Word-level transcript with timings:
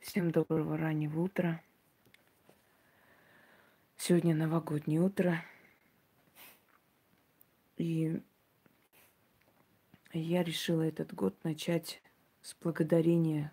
Всем 0.00 0.30
доброго 0.30 0.78
раннего 0.78 1.20
утра. 1.20 1.60
Сегодня 3.98 4.34
новогоднее 4.34 5.02
утро. 5.02 5.44
И 7.76 8.18
я 10.14 10.42
решила 10.42 10.80
этот 10.80 11.12
год 11.14 11.36
начать 11.44 12.00
с 12.40 12.56
благодарения 12.62 13.52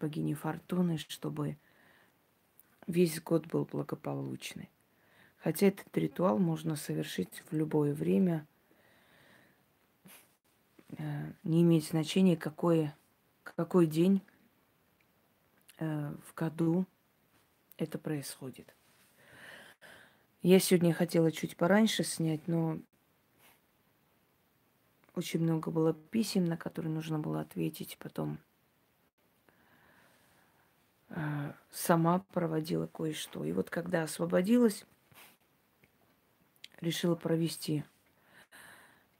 богини 0.00 0.32
Фортуны, 0.32 0.96
чтобы 0.96 1.58
весь 2.86 3.20
год 3.20 3.46
был 3.46 3.66
благополучный. 3.66 4.70
Хотя 5.36 5.66
этот 5.66 5.94
ритуал 5.96 6.38
можно 6.38 6.74
совершить 6.74 7.42
в 7.50 7.54
любое 7.54 7.92
время. 7.92 8.46
Э, 10.96 11.32
не 11.44 11.60
имеет 11.60 11.84
значения, 11.84 12.36
какой, 12.36 12.90
какой 13.44 13.86
день 13.86 14.22
в 15.82 16.34
году 16.34 16.86
это 17.76 17.98
происходит. 17.98 18.74
Я 20.42 20.58
сегодня 20.58 20.92
хотела 20.92 21.30
чуть 21.30 21.56
пораньше 21.56 22.04
снять, 22.04 22.48
но 22.48 22.78
очень 25.14 25.40
много 25.40 25.70
было 25.70 25.92
писем, 25.92 26.46
на 26.46 26.56
которые 26.56 26.92
нужно 26.92 27.18
было 27.18 27.40
ответить. 27.40 27.96
Потом 27.98 28.38
э, 31.10 31.52
сама 31.70 32.20
проводила 32.32 32.86
кое-что. 32.86 33.44
И 33.44 33.52
вот 33.52 33.70
когда 33.70 34.02
освободилась, 34.02 34.84
решила 36.80 37.14
провести 37.14 37.84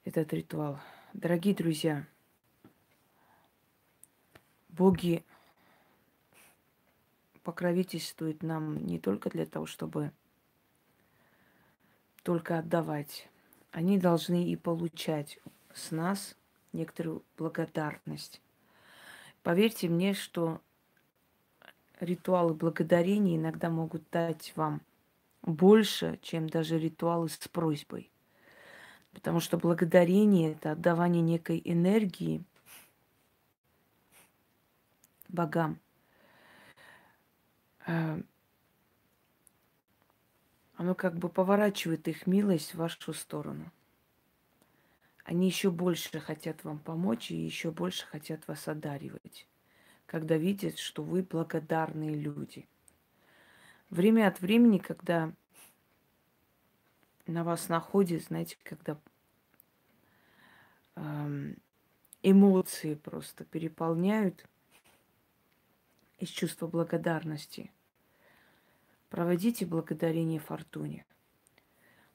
этот 0.05 0.33
ритуал. 0.33 0.80
Дорогие 1.12 1.55
друзья, 1.55 2.06
боги 4.70 5.24
покровительствуют 7.42 8.42
нам 8.42 8.87
не 8.87 8.98
только 8.98 9.30
для 9.30 9.47
того, 9.47 9.66
чтобы 9.66 10.12
только 12.22 12.58
отдавать. 12.58 13.28
Они 13.70 13.98
должны 13.98 14.48
и 14.48 14.56
получать 14.56 15.39
с 15.75 15.91
нас 15.91 16.36
некоторую 16.72 17.22
благодарность. 17.36 18.41
Поверьте 19.42 19.89
мне, 19.89 20.14
что 20.14 20.61
ритуалы 22.00 22.55
благодарения 22.55 23.36
иногда 23.36 23.70
могут 23.70 24.03
дать 24.11 24.53
вам 24.56 24.83
больше, 25.42 26.19
чем 26.22 26.48
даже 26.48 26.78
ритуалы 26.78 27.28
с 27.28 27.48
просьбой. 27.48 28.11
Потому 29.12 29.41
что 29.41 29.59
благодарение– 29.59 30.53
это 30.53 30.72
отдавание 30.72 31.22
некой 31.22 31.61
энергии 31.64 32.44
богам. 35.28 35.78
Э, 37.86 38.20
оно 40.77 40.94
как 40.94 41.16
бы 41.16 41.28
поворачивает 41.28 42.08
их 42.08 42.27
милость 42.27 42.75
в 42.75 42.78
вашу 42.78 43.12
сторону. 43.12 43.70
Они 45.25 45.47
еще 45.47 45.70
больше 45.70 46.19
хотят 46.19 46.64
вам 46.64 46.78
помочь 46.78 47.30
и 47.30 47.36
еще 47.36 47.70
больше 47.70 48.06
хотят 48.06 48.47
вас 48.48 48.66
одаривать, 48.66 49.47
когда 50.06 50.36
видят, 50.36 50.78
что 50.78 51.03
вы 51.03 51.22
благодарные 51.22 52.14
люди– 52.14 52.69
Время 53.92 54.28
от 54.28 54.41
времени, 54.41 54.78
когда 54.78 55.34
на 57.27 57.44
вас 57.44 57.69
находит, 57.69 58.25
знаете, 58.25 58.56
когда 58.62 58.98
эм, 60.97 61.58
эмоции 62.22 62.94
просто 62.94 63.44
переполняют 63.44 64.48
из 66.23 66.28
чувства 66.28 66.69
благодарности. 66.69 67.73
Проводите 69.11 69.67
благодарение 69.67 70.39
фортуне. 70.39 71.05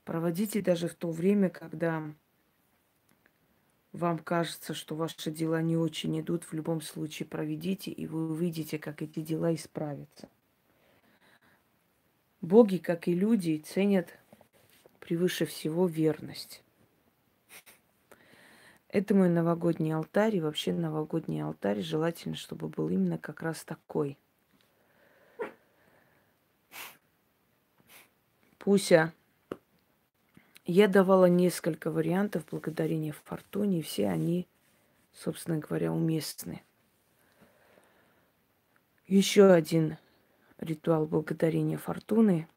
Проводите 0.06 0.62
даже 0.62 0.88
в 0.88 0.96
то 0.96 1.12
время, 1.12 1.50
когда 1.50 2.10
вам 3.92 4.20
кажется, 4.20 4.74
что 4.74 4.96
ваши 4.96 5.30
дела 5.30 5.62
не 5.62 5.76
очень 5.76 6.18
идут, 6.22 6.46
в 6.46 6.54
любом 6.54 6.80
случае 6.80 7.28
проведите, 7.28 7.92
и 7.92 8.08
вы 8.08 8.32
увидите, 8.32 8.80
как 8.80 9.02
эти 9.02 9.20
дела 9.20 9.54
исправятся. 9.54 10.30
Боги, 12.40 12.78
как 12.78 13.10
и 13.10 13.14
люди, 13.14 13.58
ценят 13.58 14.18
превыше 15.02 15.46
всего 15.46 15.86
верность. 15.86 16.64
Это 18.90 19.14
мой 19.14 19.30
новогодний 19.30 19.94
алтарь, 19.94 20.38
и 20.38 20.42
вообще 20.42 20.74
новогодний 20.74 21.42
алтарь 21.44 21.82
желательно, 21.82 22.36
чтобы 22.36 22.70
был 22.70 22.90
именно 22.90 23.18
как 23.18 23.42
раз 23.42 23.64
такой. 23.66 24.18
Пуся, 28.58 29.14
я 30.66 30.88
давала 30.88 31.26
несколько 31.26 31.92
вариантов 31.92 32.46
благодарения 32.50 33.14
фортуне, 33.14 33.82
все 33.82 34.10
они, 34.10 34.48
собственно 35.14 35.60
говоря, 35.60 35.92
уместны. 35.92 36.62
Еще 39.06 39.46
один 39.46 39.98
ритуал 40.60 41.06
благодарения 41.06 41.78
фортуны 41.78 42.48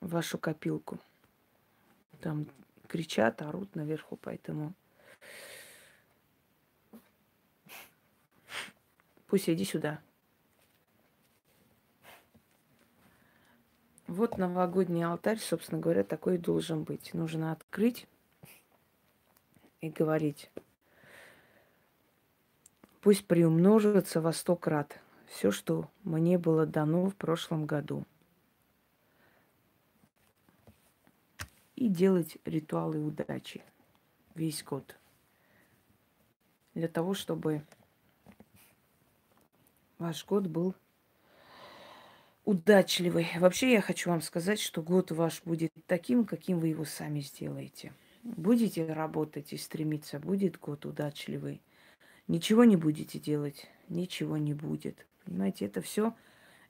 в 0.00 0.10
вашу 0.10 0.38
копилку. 0.38 0.98
Там 2.20 2.46
кричат, 2.86 3.42
орут 3.42 3.74
наверху, 3.74 4.16
поэтому 4.16 4.74
пусть 9.26 9.48
иди 9.48 9.64
сюда. 9.64 10.00
Вот 14.06 14.36
новогодний 14.36 15.04
алтарь, 15.04 15.38
собственно 15.38 15.80
говоря, 15.80 16.04
такой 16.04 16.34
и 16.34 16.38
должен 16.38 16.84
быть. 16.84 17.14
Нужно 17.14 17.52
открыть 17.52 18.06
и 19.80 19.88
говорить. 19.88 20.50
Пусть 23.00 23.26
приумножится 23.26 24.20
во 24.20 24.32
сто 24.32 24.54
крат– 24.54 25.00
все, 25.32 25.50
что 25.50 25.88
мне 26.04 26.38
было 26.38 26.66
дано 26.66 27.08
в 27.08 27.16
прошлом 27.16 27.64
году. 27.64 28.04
И 31.74 31.88
делать 31.88 32.36
ритуалы 32.44 33.02
удачи 33.02 33.62
весь 34.34 34.62
год. 34.62 34.96
Для 36.74 36.88
того, 36.88 37.14
чтобы 37.14 37.62
ваш 39.98 40.24
год 40.26 40.46
был 40.46 40.74
удачливый. 42.44 43.28
Вообще 43.38 43.72
я 43.72 43.80
хочу 43.80 44.10
вам 44.10 44.22
сказать, 44.22 44.60
что 44.60 44.82
год 44.82 45.10
ваш 45.10 45.42
будет 45.44 45.72
таким, 45.86 46.24
каким 46.24 46.58
вы 46.58 46.68
его 46.68 46.84
сами 46.84 47.20
сделаете. 47.20 47.92
Будете 48.22 48.92
работать 48.92 49.52
и 49.52 49.56
стремиться, 49.56 50.18
будет 50.18 50.58
год 50.58 50.86
удачливый. 50.86 51.60
Ничего 52.28 52.64
не 52.64 52.76
будете 52.76 53.18
делать, 53.18 53.68
ничего 53.88 54.36
не 54.36 54.54
будет. 54.54 55.06
Понимаете, 55.24 55.66
это 55.66 55.80
все, 55.80 56.14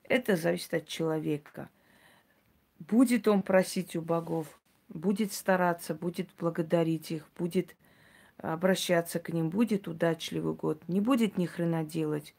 это 0.04 0.36
зависит 0.36 0.74
от 0.74 0.86
человека. 0.86 1.69
Будет 2.78 3.28
он 3.28 3.42
просить 3.42 3.94
у 3.96 4.02
богов, 4.02 4.58
будет 4.88 5.32
стараться, 5.32 5.94
будет 5.94 6.30
благодарить 6.38 7.10
их, 7.10 7.28
будет 7.36 7.76
обращаться 8.42 9.20
к 9.20 9.32
ним, 9.32 9.50
будет 9.50 9.88
удачливый 9.88 10.54
год, 10.54 10.82
не 10.88 11.00
будет 11.00 11.38
ни 11.38 11.47
хрена 11.47 11.84
делать. 11.84 12.34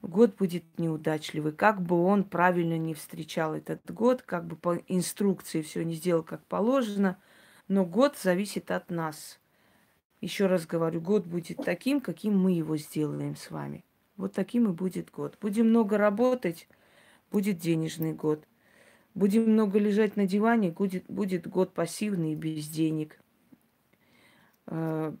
Год 0.00 0.34
будет 0.36 0.64
неудачливый. 0.78 1.52
Как 1.52 1.80
бы 1.80 2.02
он 2.02 2.24
правильно 2.24 2.76
не 2.76 2.94
встречал 2.94 3.54
этот 3.54 3.88
год, 3.92 4.22
как 4.22 4.46
бы 4.46 4.56
по 4.56 4.76
инструкции 4.88 5.62
все 5.62 5.84
не 5.84 5.94
сделал 5.94 6.24
как 6.24 6.44
положено, 6.46 7.18
но 7.68 7.84
год 7.84 8.16
зависит 8.18 8.72
от 8.72 8.90
нас. 8.90 9.38
Еще 10.20 10.46
раз 10.46 10.66
говорю, 10.66 11.00
год 11.00 11.26
будет 11.26 11.58
таким, 11.58 12.00
каким 12.00 12.36
мы 12.36 12.52
его 12.52 12.76
сделаем 12.76 13.36
с 13.36 13.50
вами. 13.50 13.84
Вот 14.16 14.32
таким 14.32 14.68
и 14.68 14.72
будет 14.72 15.10
год. 15.10 15.36
Будем 15.40 15.68
много 15.68 15.98
работать, 15.98 16.68
будет 17.30 17.58
денежный 17.58 18.12
год. 18.12 18.44
Будем 19.14 19.50
много 19.50 19.78
лежать 19.78 20.16
на 20.16 20.26
диване, 20.26 20.70
будет, 20.70 21.04
будет 21.06 21.46
год 21.46 21.74
пассивный 21.74 22.32
и 22.32 22.36
без 22.36 22.66
денег. 22.68 23.21
А, 24.74 25.14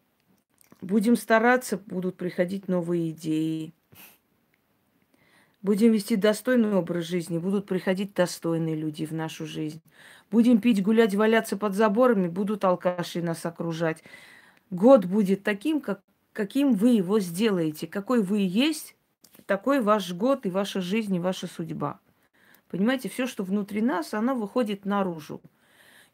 будем 0.80 1.14
стараться, 1.14 1.76
будут 1.76 2.16
приходить 2.16 2.68
новые 2.68 3.10
идеи. 3.10 3.74
Будем 5.60 5.92
вести 5.92 6.16
достойный 6.16 6.74
образ 6.74 7.04
жизни, 7.04 7.38
будут 7.38 7.66
приходить 7.66 8.14
достойные 8.14 8.74
люди 8.74 9.04
в 9.04 9.12
нашу 9.12 9.46
жизнь. 9.46 9.82
Будем 10.30 10.58
пить, 10.58 10.82
гулять, 10.82 11.14
валяться 11.14 11.58
под 11.58 11.74
заборами, 11.74 12.28
будут 12.28 12.64
алкаши 12.64 13.20
нас 13.20 13.44
окружать. 13.44 14.02
Год 14.70 15.04
будет 15.04 15.42
таким, 15.42 15.82
как 15.82 16.00
каким 16.32 16.72
вы 16.72 16.92
его 16.92 17.20
сделаете, 17.20 17.86
какой 17.86 18.22
вы 18.22 18.38
есть, 18.38 18.96
такой 19.44 19.82
ваш 19.82 20.14
год 20.14 20.46
и 20.46 20.50
ваша 20.50 20.80
жизнь 20.80 21.14
и 21.14 21.20
ваша 21.20 21.46
судьба. 21.46 22.00
Понимаете, 22.70 23.10
все, 23.10 23.26
что 23.26 23.44
внутри 23.44 23.82
нас, 23.82 24.14
оно 24.14 24.34
выходит 24.34 24.86
наружу. 24.86 25.42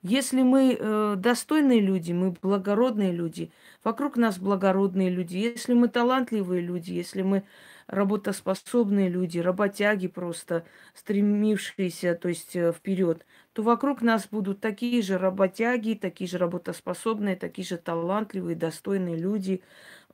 Если 0.03 0.43
мы 0.43 0.77
э, 0.79 1.15
достойные 1.17 1.81
люди, 1.81 2.13
мы 2.13 2.31
благородные 2.31 3.11
люди, 3.11 3.51
вокруг 3.83 4.17
нас 4.17 4.39
благородные 4.39 5.11
люди, 5.11 5.37
если 5.37 5.75
мы 5.75 5.89
талантливые 5.89 6.61
люди, 6.61 6.93
если 6.93 7.23
мы 7.23 7.43
работоспособные 7.89 9.09
люди, 9.09 9.39
работяги 9.41 10.07
просто, 10.07 10.65
стремившиеся, 10.95 12.15
то 12.15 12.29
есть 12.29 12.55
э, 12.55 12.73
вперед, 12.73 13.27
то 13.53 13.63
вокруг 13.63 14.01
нас 14.01 14.29
будут 14.31 14.61
такие 14.61 15.03
же 15.03 15.19
работяги, 15.19 15.95
такие 15.95 16.29
же 16.29 16.39
работоспособные, 16.39 17.35
такие 17.35 17.67
же 17.67 17.77
талантливые, 17.77 18.55
достойные 18.55 19.17
люди, 19.17 19.63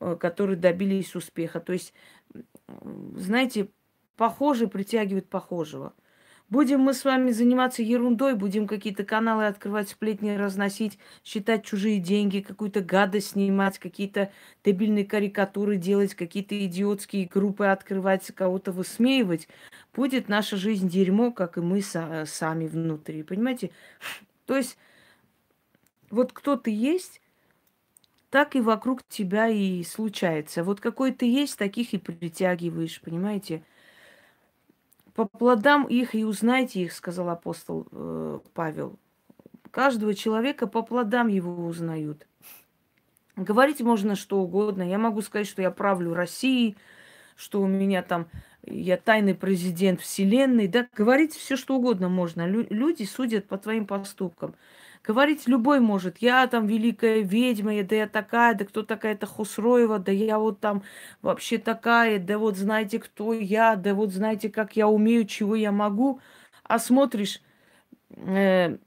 э, 0.01 0.17
которые 0.19 0.57
добились 0.57 1.15
успеха. 1.15 1.61
То 1.61 1.75
есть, 1.75 1.93
знаете, 3.17 3.69
похожий 4.17 4.69
притягивает 4.69 5.29
похожего. 5.29 5.93
Будем 6.51 6.81
мы 6.81 6.93
с 6.95 7.05
вами 7.05 7.31
заниматься 7.31 7.83
ерундой, 7.83 8.35
будем 8.35 8.67
какие-то 8.67 9.03
каналы 9.03 9.47
открывать, 9.47 9.89
сплетни 9.89 10.31
разносить, 10.31 10.99
считать 11.25 11.65
чужие 11.65 11.99
деньги, 11.99 12.41
какую-то 12.41 12.81
гадость 12.81 13.31
снимать, 13.31 13.79
какие-то 13.79 14.31
дебильные 14.65 15.07
карикатуры 15.07 15.77
делать, 15.77 16.15
какие-то 16.15 16.55
идиотские 16.67 17.27
группы 17.27 17.65
открывать, 17.67 18.27
кого-то 18.33 18.73
высмеивать, 18.73 19.49
будет 19.95 20.29
наша 20.29 20.57
жизнь 20.57 20.89
дерьмо, 20.89 21.33
как 21.33 21.57
и 21.57 21.61
мы 21.61 21.81
сами 21.81 22.67
внутри. 22.67 23.23
Понимаете? 23.23 23.71
То 24.47 24.57
есть 24.57 24.77
вот 26.11 26.33
кто 26.33 26.57
ты 26.57 26.71
есть, 26.71 27.21
так 28.31 28.55
и 28.55 28.61
вокруг 28.61 29.03
тебя 29.09 29.49
и 29.49 29.83
случается. 29.83 30.63
Вот 30.63 30.81
какой 30.81 31.13
ты 31.13 31.27
есть, 31.27 31.59
таких 31.59 31.95
и 31.95 31.99
притягиваешь, 31.99 33.01
понимаете? 33.01 33.65
По 35.15 35.27
плодам 35.27 35.85
их 35.85 36.15
и 36.15 36.25
узнайте 36.25 36.83
их, 36.83 36.93
сказал 36.93 37.29
апостол 37.31 37.87
э, 37.93 38.41
Павел. 38.53 38.99
Каждого 39.71 40.15
человека 40.15 40.67
по 40.67 40.83
плодам 40.83 41.29
его 41.29 41.67
узнают. 41.67 42.27
Говорить 43.37 43.81
можно 43.81 44.17
что 44.17 44.41
угодно. 44.41 44.83
Я 44.83 44.99
могу 44.99 45.21
сказать, 45.23 45.47
что 45.47 45.63
я 45.63 45.71
правлю 45.71 46.15
Россией, 46.15 46.77
что 47.37 47.61
у 47.61 47.67
меня 47.67 48.03
там 48.03 48.27
я 48.67 48.97
тайный 48.97 49.35
президент 49.35 50.01
Вселенной. 50.01 50.69
Да, 50.69 50.87
говорить 50.95 51.35
все 51.35 51.57
что 51.57 51.77
угодно 51.77 52.09
можно. 52.09 52.47
Лю- 52.47 52.67
люди 52.71 53.05
судят 53.05 53.47
по 53.47 53.59
твоим 53.59 53.87
поступкам. 53.87 54.55
Говорить 55.05 55.47
любой 55.47 55.81
может. 55.81 56.19
Я 56.19 56.47
там 56.47 56.67
великая 56.67 57.21
ведьма, 57.21 57.83
да 57.85 57.97
я 57.97 58.09
такая, 58.09 58.55
да 58.55 58.65
кто 58.65 58.83
такая 58.83 59.13
это 59.15 59.27
Хусроева, 59.27 59.99
да 59.99 60.11
я 60.13 60.39
вот 60.39 60.61
там 60.61 60.83
вообще 61.23 61.59
такая, 61.59 62.19
да 62.19 62.39
вот 62.39 62.57
знаете, 62.57 62.99
кто 62.99 63.35
я, 63.35 63.77
да 63.77 63.95
вот 63.95 64.13
знаете, 64.13 64.49
как 64.49 64.77
я 64.77 64.89
умею, 64.89 65.27
чего 65.27 65.55
я 65.57 65.73
могу. 65.73 66.21
А 66.65 66.79
смотришь, 66.79 67.43
э, 68.17 68.79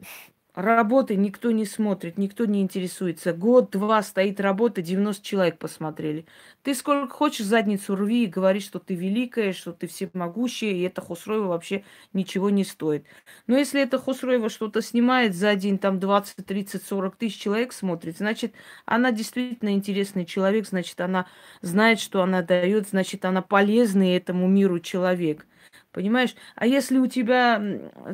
Работы 0.58 1.16
никто 1.16 1.52
не 1.52 1.66
смотрит, 1.66 2.18
никто 2.18 2.46
не 2.46 2.64
интересуется. 2.64 3.32
Год-два 3.32 4.02
стоит 4.02 4.40
работа, 4.40 4.82
90 4.82 5.24
человек 5.24 5.60
посмотрели. 5.60 6.26
Ты 6.64 6.74
сколько 6.74 7.14
хочешь 7.14 7.46
задницу 7.46 7.96
рви 7.96 8.24
и 8.24 8.26
говори, 8.26 8.60
что 8.60 8.80
ты 8.80 8.96
великая, 8.96 9.54
что 9.54 9.72
ты 9.72 9.86
всемогущая, 9.86 10.72
и 10.72 10.82
это 10.82 11.00
Хусроева 11.00 11.46
вообще 11.50 11.84
ничего 12.12 12.50
не 12.50 12.64
стоит. 12.64 13.06
Но 13.46 13.56
если 13.56 13.84
это 13.84 14.00
Хусроева 14.00 14.50
что-то 14.50 14.82
снимает 14.82 15.36
за 15.36 15.54
день, 15.54 15.78
там 15.78 16.00
20, 16.00 16.44
30, 16.44 16.84
40 16.84 17.16
тысяч 17.18 17.40
человек 17.40 17.72
смотрит, 17.72 18.18
значит, 18.18 18.56
она 18.88 19.12
действительно 19.12 19.76
интересный 19.76 20.26
человек, 20.26 20.66
значит, 20.66 21.00
она 21.00 21.28
знает, 21.62 22.00
что 22.00 22.24
она 22.24 22.42
дает, 22.42 22.90
значит, 22.90 23.26
она 23.26 23.44
полезный 23.44 24.16
этому 24.16 24.48
миру 24.48 24.80
человек– 24.80 25.46
Понимаешь? 25.98 26.36
А 26.54 26.68
если 26.68 27.00
у 27.00 27.08
тебя 27.08 27.60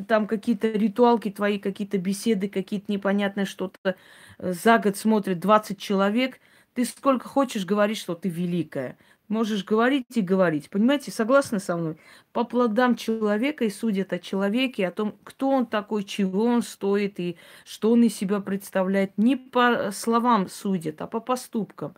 там 0.08 0.26
какие-то 0.26 0.68
ритуалки 0.68 1.30
твои, 1.30 1.58
какие-то 1.58 1.98
беседы, 1.98 2.48
какие-то 2.48 2.90
непонятные 2.90 3.44
что-то 3.44 3.96
э, 4.38 4.52
за 4.54 4.78
год 4.78 4.96
смотрит 4.96 5.38
20 5.38 5.78
человек, 5.78 6.40
ты 6.72 6.86
сколько 6.86 7.28
хочешь 7.28 7.66
говорить, 7.66 7.98
что 7.98 8.14
ты 8.14 8.30
великая. 8.30 8.96
Можешь 9.28 9.66
говорить 9.66 10.06
и 10.16 10.22
говорить. 10.22 10.70
Понимаете, 10.70 11.10
согласны 11.10 11.60
со 11.60 11.76
мной? 11.76 11.98
По 12.32 12.44
плодам 12.44 12.96
человека 12.96 13.66
и 13.66 13.68
судят 13.68 14.14
о 14.14 14.18
человеке, 14.18 14.88
о 14.88 14.90
том, 14.90 15.18
кто 15.22 15.50
он 15.50 15.66
такой, 15.66 16.04
чего 16.04 16.46
он 16.46 16.62
стоит 16.62 17.20
и 17.20 17.36
что 17.66 17.90
он 17.90 18.02
из 18.02 18.16
себя 18.16 18.40
представляет. 18.40 19.12
Не 19.18 19.36
по 19.36 19.90
словам 19.92 20.48
судят, 20.48 21.02
а 21.02 21.06
по 21.06 21.20
поступкам 21.20 21.94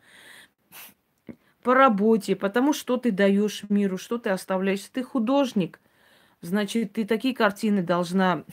по 1.66 1.74
работе, 1.74 2.36
потому 2.36 2.72
что 2.72 2.96
ты 2.96 3.10
даешь 3.10 3.64
миру, 3.68 3.98
что 3.98 4.18
ты 4.18 4.30
оставляешь. 4.30 4.82
Ты 4.92 5.02
художник, 5.02 5.80
значит, 6.40 6.92
ты 6.92 7.04
такие 7.04 7.34
картины 7.34 7.82
должна 7.82 8.44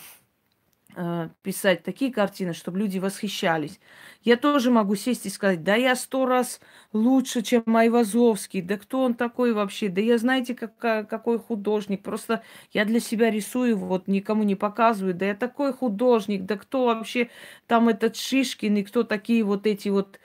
писать, 1.41 1.83
такие 1.83 2.11
картины, 2.11 2.53
чтобы 2.53 2.79
люди 2.79 2.99
восхищались. 2.99 3.79
Я 4.23 4.37
тоже 4.37 4.71
могу 4.71 4.95
сесть 4.95 5.25
и 5.25 5.29
сказать, 5.29 5.63
да 5.63 5.75
я 5.75 5.95
сто 5.95 6.25
раз 6.25 6.59
лучше, 6.93 7.41
чем 7.41 7.63
Майвазовский, 7.65 8.61
да 8.61 8.77
кто 8.77 9.01
он 9.01 9.15
такой 9.15 9.53
вообще, 9.53 9.89
да 9.89 10.01
я 10.01 10.17
знаете, 10.17 10.55
какая, 10.55 11.03
какой 11.03 11.39
художник, 11.39 12.03
просто 12.03 12.43
я 12.71 12.85
для 12.85 12.99
себя 12.99 13.31
рисую, 13.31 13.77
вот 13.77 14.07
никому 14.07 14.43
не 14.43 14.55
показываю, 14.55 15.13
да 15.13 15.25
я 15.25 15.35
такой 15.35 15.73
художник, 15.73 16.45
да 16.45 16.57
кто 16.57 16.85
вообще 16.85 17.29
там 17.67 17.89
этот 17.89 18.15
Шишкин 18.15 18.77
и 18.77 18.83
кто 18.83 19.03
такие 19.03 19.43
вот 19.43 19.67
эти 19.67 19.89
вот 19.89 20.19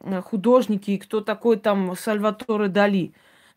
Э, 0.00 0.22
художники 0.22 0.92
и 0.92 0.98
кто 0.98 1.20
такой 1.20 1.56
там 1.58 1.96
Сальваторе 1.96 2.68
Дали. 2.68 3.12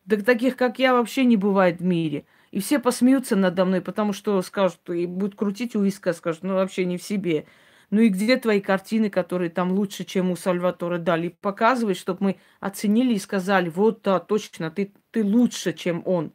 Да 0.06 0.16
таких, 0.16 0.56
как 0.56 0.78
я, 0.78 0.94
вообще 0.94 1.24
не 1.24 1.36
бывает 1.36 1.80
в 1.80 1.84
мире. 1.84 2.24
И 2.50 2.60
все 2.60 2.78
посмеются 2.78 3.36
надо 3.36 3.64
мной, 3.64 3.80
потому 3.80 4.12
что 4.12 4.40
скажут, 4.42 4.88
и 4.90 5.06
будут 5.06 5.36
крутить 5.36 5.76
у 5.76 5.82
виска, 5.82 6.12
скажут, 6.12 6.42
ну 6.42 6.54
вообще 6.54 6.84
не 6.84 6.98
в 6.98 7.02
себе. 7.02 7.46
Ну 7.90 8.00
и 8.00 8.08
где 8.08 8.36
твои 8.36 8.60
картины, 8.60 9.10
которые 9.10 9.50
там 9.50 9.72
лучше, 9.72 10.04
чем 10.04 10.30
у 10.30 10.36
Сальватора 10.36 10.98
Дали? 10.98 11.36
Показывай, 11.40 11.94
чтобы 11.94 12.24
мы 12.24 12.36
оценили 12.60 13.14
и 13.14 13.18
сказали, 13.18 13.68
вот 13.68 14.02
да, 14.02 14.20
точно, 14.20 14.70
ты, 14.70 14.92
ты 15.10 15.24
лучше, 15.24 15.72
чем 15.72 16.02
он. 16.04 16.32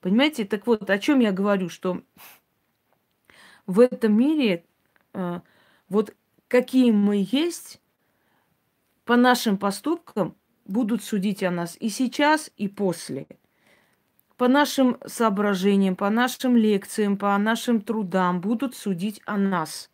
Понимаете? 0.00 0.44
Так 0.44 0.66
вот, 0.66 0.88
о 0.88 0.98
чем 0.98 1.20
я 1.20 1.32
говорю, 1.32 1.68
что 1.68 2.02
в 3.66 3.80
этом 3.80 4.16
мире 4.16 4.64
э, 5.14 5.40
вот 5.88 6.14
какие 6.48 6.90
мы 6.90 7.26
есть, 7.30 7.80
по 9.04 9.16
нашим 9.16 9.56
поступкам 9.56 10.36
будут 10.64 11.02
судить 11.02 11.42
о 11.42 11.50
нас 11.50 11.76
и 11.78 11.88
сейчас, 11.88 12.50
и 12.56 12.68
после. 12.68 13.26
По 14.36 14.48
нашим 14.48 14.98
соображениям, 15.06 15.96
по 15.96 16.10
нашим 16.10 16.56
лекциям, 16.56 17.16
по 17.16 17.36
нашим 17.38 17.80
трудам 17.80 18.40
будут 18.40 18.76
судить 18.76 19.22
о 19.24 19.38
нас. 19.38 19.90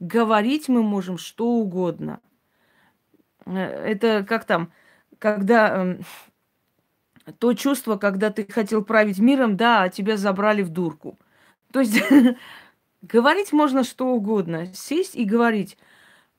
Говорить 0.00 0.68
мы 0.68 0.82
можем 0.82 1.16
что 1.16 1.46
угодно. 1.46 2.20
Э, 3.46 3.58
это 3.58 4.24
как 4.28 4.44
там, 4.44 4.70
когда 5.18 5.96
э, 7.26 7.32
то 7.38 7.54
чувство, 7.54 7.96
когда 7.96 8.30
ты 8.30 8.44
хотел 8.50 8.84
править 8.84 9.18
миром, 9.18 9.56
да, 9.56 9.82
а 9.82 9.88
тебя 9.88 10.16
забрали 10.18 10.62
в 10.62 10.68
дурку. 10.68 11.18
То 11.72 11.80
есть 11.80 11.98
говорить 13.02 13.52
можно 13.52 13.82
что 13.84 14.08
угодно. 14.08 14.72
Сесть 14.74 15.16
и 15.16 15.24
говорить. 15.24 15.78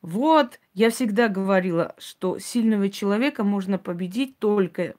Вот, 0.02 0.60
я 0.74 0.92
всегда 0.92 1.28
говорила, 1.28 1.96
что 1.98 2.38
сильного 2.38 2.90
человека 2.90 3.44
можно 3.44 3.80
победить 3.80 4.38
только 4.38 4.94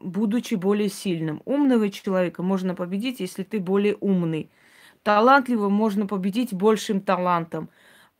будучи 0.00 0.54
более 0.54 0.88
сильным. 0.88 1.42
Умного 1.44 1.90
человека 1.90 2.42
можно 2.42 2.74
победить, 2.74 3.20
если 3.20 3.42
ты 3.42 3.60
более 3.60 3.96
умный. 4.00 4.50
Талантливого 5.02 5.68
можно 5.68 6.06
победить 6.06 6.54
большим 6.54 7.00
талантом. 7.00 7.70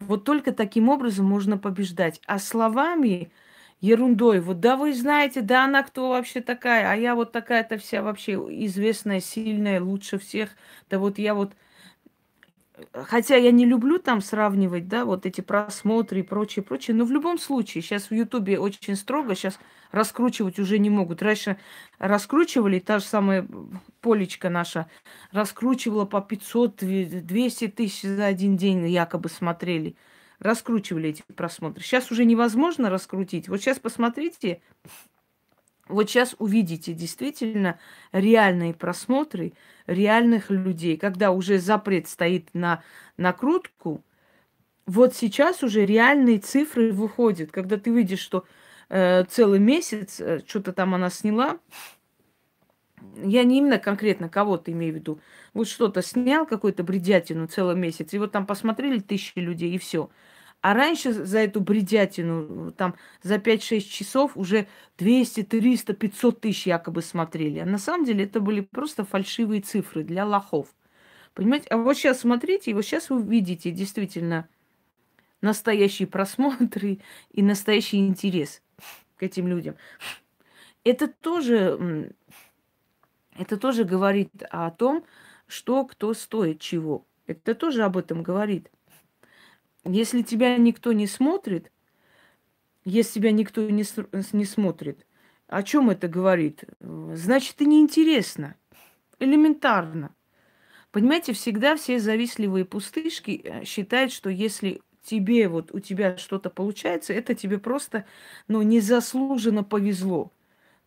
Вот 0.00 0.24
только 0.24 0.52
таким 0.52 0.88
образом 0.88 1.26
можно 1.26 1.58
побеждать. 1.58 2.20
А 2.26 2.38
словами, 2.38 3.32
ерундой, 3.80 4.40
вот 4.40 4.60
да 4.60 4.76
вы 4.76 4.94
знаете, 4.94 5.40
да 5.42 5.64
она 5.64 5.82
кто 5.82 6.10
вообще 6.10 6.40
такая, 6.40 6.90
а 6.90 6.96
я 6.96 7.14
вот 7.14 7.32
такая-то 7.32 7.78
вся 7.78 8.02
вообще 8.02 8.34
известная, 8.66 9.20
сильная, 9.20 9.80
лучше 9.80 10.18
всех, 10.18 10.50
да 10.90 10.98
вот 10.98 11.18
я 11.18 11.34
вот 11.34 11.52
Хотя 12.92 13.36
я 13.36 13.50
не 13.50 13.64
люблю 13.64 13.98
там 13.98 14.20
сравнивать, 14.20 14.88
да, 14.88 15.04
вот 15.04 15.26
эти 15.26 15.40
просмотры 15.40 16.20
и 16.20 16.22
прочее, 16.22 16.62
прочее, 16.62 16.96
но 16.96 17.04
в 17.04 17.10
любом 17.10 17.38
случае, 17.38 17.82
сейчас 17.82 18.10
в 18.10 18.14
Ютубе 18.14 18.58
очень 18.58 18.96
строго, 18.96 19.34
сейчас 19.34 19.58
раскручивать 19.90 20.58
уже 20.58 20.78
не 20.78 20.90
могут. 20.90 21.22
Раньше 21.22 21.58
раскручивали, 21.98 22.78
та 22.78 22.98
же 22.98 23.04
самая 23.04 23.46
Полечка 24.00 24.50
наша 24.50 24.88
раскручивала 25.30 26.04
по 26.04 26.16
500-200 26.16 27.68
тысяч 27.68 28.02
за 28.02 28.26
один 28.26 28.56
день 28.56 28.88
якобы 28.88 29.28
смотрели. 29.28 29.96
Раскручивали 30.38 31.10
эти 31.10 31.22
просмотры. 31.36 31.84
Сейчас 31.84 32.10
уже 32.10 32.24
невозможно 32.24 32.90
раскрутить. 32.90 33.48
Вот 33.48 33.60
сейчас 33.60 33.78
посмотрите, 33.78 34.60
вот 35.88 36.08
сейчас 36.08 36.34
увидите 36.38 36.94
действительно 36.94 37.78
реальные 38.12 38.74
просмотры 38.74 39.52
реальных 39.86 40.50
людей. 40.50 40.96
Когда 40.96 41.32
уже 41.32 41.58
запрет 41.58 42.08
стоит 42.08 42.48
на 42.54 42.82
накрутку, 43.16 44.04
вот 44.86 45.14
сейчас 45.14 45.62
уже 45.62 45.84
реальные 45.86 46.38
цифры 46.38 46.92
выходят. 46.92 47.50
Когда 47.50 47.76
ты 47.76 47.90
видишь, 47.90 48.20
что 48.20 48.44
э, 48.88 49.24
целый 49.24 49.58
месяц 49.58 50.20
э, 50.20 50.40
что-то 50.46 50.72
там 50.72 50.94
она 50.94 51.10
сняла, 51.10 51.58
я 53.16 53.44
не 53.44 53.58
именно 53.58 53.78
конкретно 53.78 54.28
кого-то 54.28 54.72
имею 54.72 54.92
в 54.92 54.96
виду. 54.96 55.20
Вот 55.54 55.68
что-то 55.68 56.02
снял, 56.02 56.46
какую-то 56.46 56.82
бредятину 56.82 57.46
целый 57.46 57.76
месяц, 57.76 58.14
и 58.14 58.18
вот 58.18 58.32
там 58.32 58.46
посмотрели 58.46 59.00
тысячи 59.00 59.38
людей, 59.38 59.74
и 59.74 59.78
все. 59.78 60.10
А 60.62 60.74
раньше 60.74 61.12
за 61.12 61.40
эту 61.40 61.60
бредятину, 61.60 62.70
там, 62.70 62.94
за 63.22 63.34
5-6 63.34 63.80
часов 63.80 64.36
уже 64.36 64.68
200, 64.96 65.42
300, 65.42 65.92
500 65.92 66.40
тысяч 66.40 66.66
якобы 66.68 67.02
смотрели. 67.02 67.58
А 67.58 67.66
на 67.66 67.78
самом 67.78 68.06
деле 68.06 68.24
это 68.24 68.38
были 68.38 68.60
просто 68.60 69.04
фальшивые 69.04 69.60
цифры 69.60 70.04
для 70.04 70.24
лохов. 70.24 70.68
Понимаете? 71.34 71.66
А 71.70 71.78
вот 71.78 71.96
сейчас 71.96 72.20
смотрите, 72.20 72.70
и 72.70 72.74
вот 72.74 72.84
сейчас 72.84 73.10
вы 73.10 73.22
видите 73.22 73.72
действительно 73.72 74.48
настоящие 75.40 76.06
просмотры 76.06 77.00
и 77.32 77.42
настоящий 77.42 77.98
интерес 77.98 78.62
к 79.16 79.24
этим 79.24 79.48
людям. 79.48 79.74
Это 80.84 81.08
тоже, 81.08 82.14
это 83.36 83.56
тоже 83.56 83.82
говорит 83.82 84.30
о 84.50 84.70
том, 84.70 85.04
что 85.48 85.84
кто 85.86 86.14
стоит 86.14 86.60
чего. 86.60 87.04
Это 87.26 87.56
тоже 87.56 87.82
об 87.82 87.96
этом 87.96 88.22
говорит. 88.22 88.70
Если 89.84 90.22
тебя 90.22 90.56
никто 90.56 90.92
не 90.92 91.06
смотрит, 91.06 91.72
если 92.84 93.14
тебя 93.14 93.32
никто 93.32 93.68
не, 93.68 93.84
не 94.32 94.44
смотрит, 94.44 95.06
о 95.48 95.62
чем 95.62 95.90
это 95.90 96.08
говорит? 96.08 96.64
Значит, 96.80 97.56
ты 97.56 97.66
неинтересно. 97.66 98.56
Элементарно. 99.18 100.14
Понимаете, 100.90 101.32
всегда 101.32 101.76
все 101.76 101.98
завистливые 101.98 102.64
пустышки 102.64 103.40
э, 103.42 103.64
считают, 103.64 104.12
что 104.12 104.28
если 104.30 104.82
тебе 105.02 105.48
вот 105.48 105.72
у 105.72 105.80
тебя 105.80 106.16
что-то 106.16 106.50
получается, 106.50 107.12
это 107.12 107.34
тебе 107.34 107.58
просто, 107.58 108.04
ну, 108.46 108.62
незаслуженно 108.62 109.64
повезло. 109.64 110.32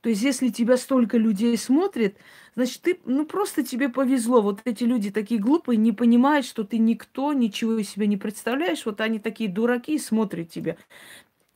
То 0.06 0.10
есть, 0.10 0.22
если 0.22 0.50
тебя 0.50 0.78
столько 0.78 1.18
людей 1.18 1.58
смотрит, 1.58 2.16
значит, 2.54 2.84
ты, 2.84 3.00
ну, 3.06 3.26
просто 3.26 3.64
тебе 3.64 3.90
повезло. 3.90 4.40
Вот 4.40 4.62
эти 4.64 4.84
люди 4.84 5.10
такие 5.10 5.42
глупые, 5.42 5.78
не 5.78 5.94
понимают, 5.94 6.46
что 6.46 6.64
ты 6.64 6.78
никто, 6.78 7.34
ничего 7.34 7.80
из 7.80 7.90
себя 7.90 8.06
не 8.06 8.16
представляешь. 8.16 8.86
Вот 8.86 9.02
они 9.02 9.18
такие 9.18 9.50
дураки 9.50 9.96
и 9.96 9.98
смотрят 9.98 10.52
тебя. 10.52 10.78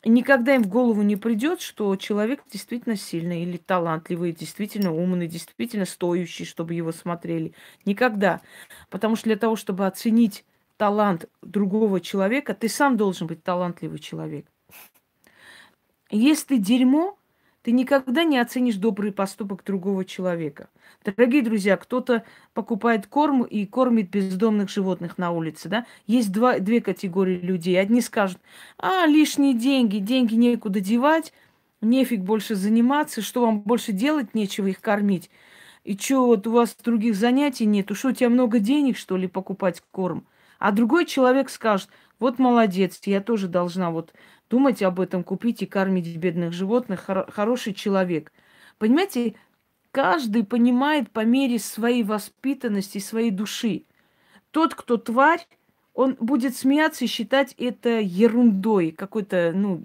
Никогда 0.04 0.56
им 0.56 0.64
в 0.64 0.68
голову 0.68 1.04
не 1.04 1.16
придет, 1.16 1.62
что 1.62 1.96
человек 1.96 2.42
действительно 2.52 2.96
сильный 2.96 3.44
или 3.44 3.58
талантливый, 3.58 4.32
действительно 4.32 4.96
умный, 4.96 5.28
действительно 5.28 5.86
стоящий, 5.86 6.46
чтобы 6.46 6.74
его 6.74 6.92
смотрели. 6.92 7.54
Никогда. 7.86 8.42
Потому 8.90 9.16
что 9.16 9.26
для 9.26 9.36
того, 9.36 9.58
чтобы 9.58 9.86
оценить 9.86 10.44
талант 10.76 11.30
другого 11.44 12.02
человека, 12.02 12.56
ты 12.56 12.68
сам 12.68 12.98
должен 12.98 13.28
быть 13.28 13.44
талантливый 13.44 14.00
человек. 14.00 14.48
Если 16.10 16.56
ты 16.56 16.58
дерьмо, 16.58 17.19
ты 17.62 17.72
никогда 17.72 18.24
не 18.24 18.38
оценишь 18.40 18.76
добрый 18.76 19.12
поступок 19.12 19.64
другого 19.66 20.06
человека. 20.06 20.70
Дорогие 21.04 21.42
друзья, 21.42 21.78
кто-то 21.78 22.24
покупает 22.54 23.08
корм 23.08 23.44
и 23.44 23.66
кормит 23.66 24.10
бездомных 24.10 24.70
животных 24.70 25.18
на 25.18 25.32
улице, 25.32 25.68
да? 25.70 25.86
Есть 26.08 26.32
два, 26.32 26.60
две 26.60 26.82
категории 26.82 27.40
людей. 27.40 27.80
Одни 27.80 28.02
скажут, 28.02 28.40
а, 28.78 29.06
лишние 29.06 29.54
деньги, 29.54 29.98
деньги 29.98 30.36
некуда 30.36 30.80
девать, 30.80 31.34
нефиг 31.82 32.22
больше 32.22 32.56
заниматься, 32.56 33.22
что 33.22 33.42
вам 33.42 33.62
больше 33.62 33.92
делать, 33.92 34.34
нечего 34.34 34.68
их 34.68 34.82
кормить. 34.82 35.30
И 35.84 35.98
что, 35.98 36.26
вот 36.28 36.48
у 36.48 36.52
вас 36.52 36.76
других 36.84 37.16
занятий 37.16 37.66
нету? 37.66 37.96
Что, 37.96 38.10
у 38.10 38.12
тебя 38.12 38.30
много 38.30 38.60
денег, 38.60 38.98
что 38.98 39.18
ли, 39.18 39.28
покупать 39.28 39.82
корм? 39.92 40.26
А 40.60 40.72
другой 40.72 41.06
человек 41.06 41.50
скажет, 41.50 41.90
вот 42.20 42.38
молодец, 42.38 43.00
я 43.06 43.22
тоже 43.22 43.48
должна 43.48 43.92
вот 43.92 44.14
думать 44.50 44.82
об 44.82 45.00
этом, 45.00 45.24
купить 45.24 45.62
и 45.62 45.66
кормить 45.66 46.16
бедных 46.18 46.54
животных, 46.54 47.06
хор- 47.06 47.32
хороший 47.32 47.74
человек. 47.74 48.32
Понимаете, 48.78 49.36
каждый 49.92 50.44
понимает 50.44 51.12
по 51.12 51.24
мере 51.24 51.60
своей 51.60 52.04
воспитанности, 52.04 52.98
своей 52.98 53.32
души. 53.32 53.86
Тот, 54.52 54.76
кто 54.76 54.98
тварь, 54.98 55.48
он 55.94 56.16
будет 56.20 56.56
смеяться 56.56 57.06
и 57.06 57.08
считать 57.08 57.54
это 57.58 58.00
ерундой, 58.00 58.92
какой-то, 58.92 59.52
ну, 59.54 59.84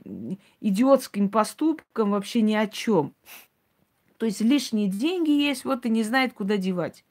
идиотским 0.60 1.28
поступком, 1.28 2.10
вообще 2.10 2.40
ни 2.40 2.54
о 2.54 2.66
чем. 2.66 3.14
То 4.18 4.26
есть 4.26 4.40
лишние 4.40 4.88
деньги 4.88 5.30
есть, 5.30 5.64
вот 5.64 5.86
и 5.86 5.90
не 5.90 6.02
знает, 6.02 6.32
куда 6.32 6.56
девать. 6.56 7.04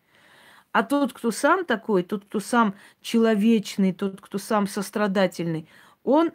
А 0.74 0.84
тот, 0.84 1.14
кто 1.14 1.32
сам 1.32 1.66
такой, 1.66 2.04
тот, 2.04 2.26
кто 2.26 2.40
сам 2.40 2.74
человечный, 3.02 3.94
тот, 3.94 4.20
кто 4.20 4.40
сам 4.40 4.68
сострадательный, 4.68 5.70
он 6.04 6.32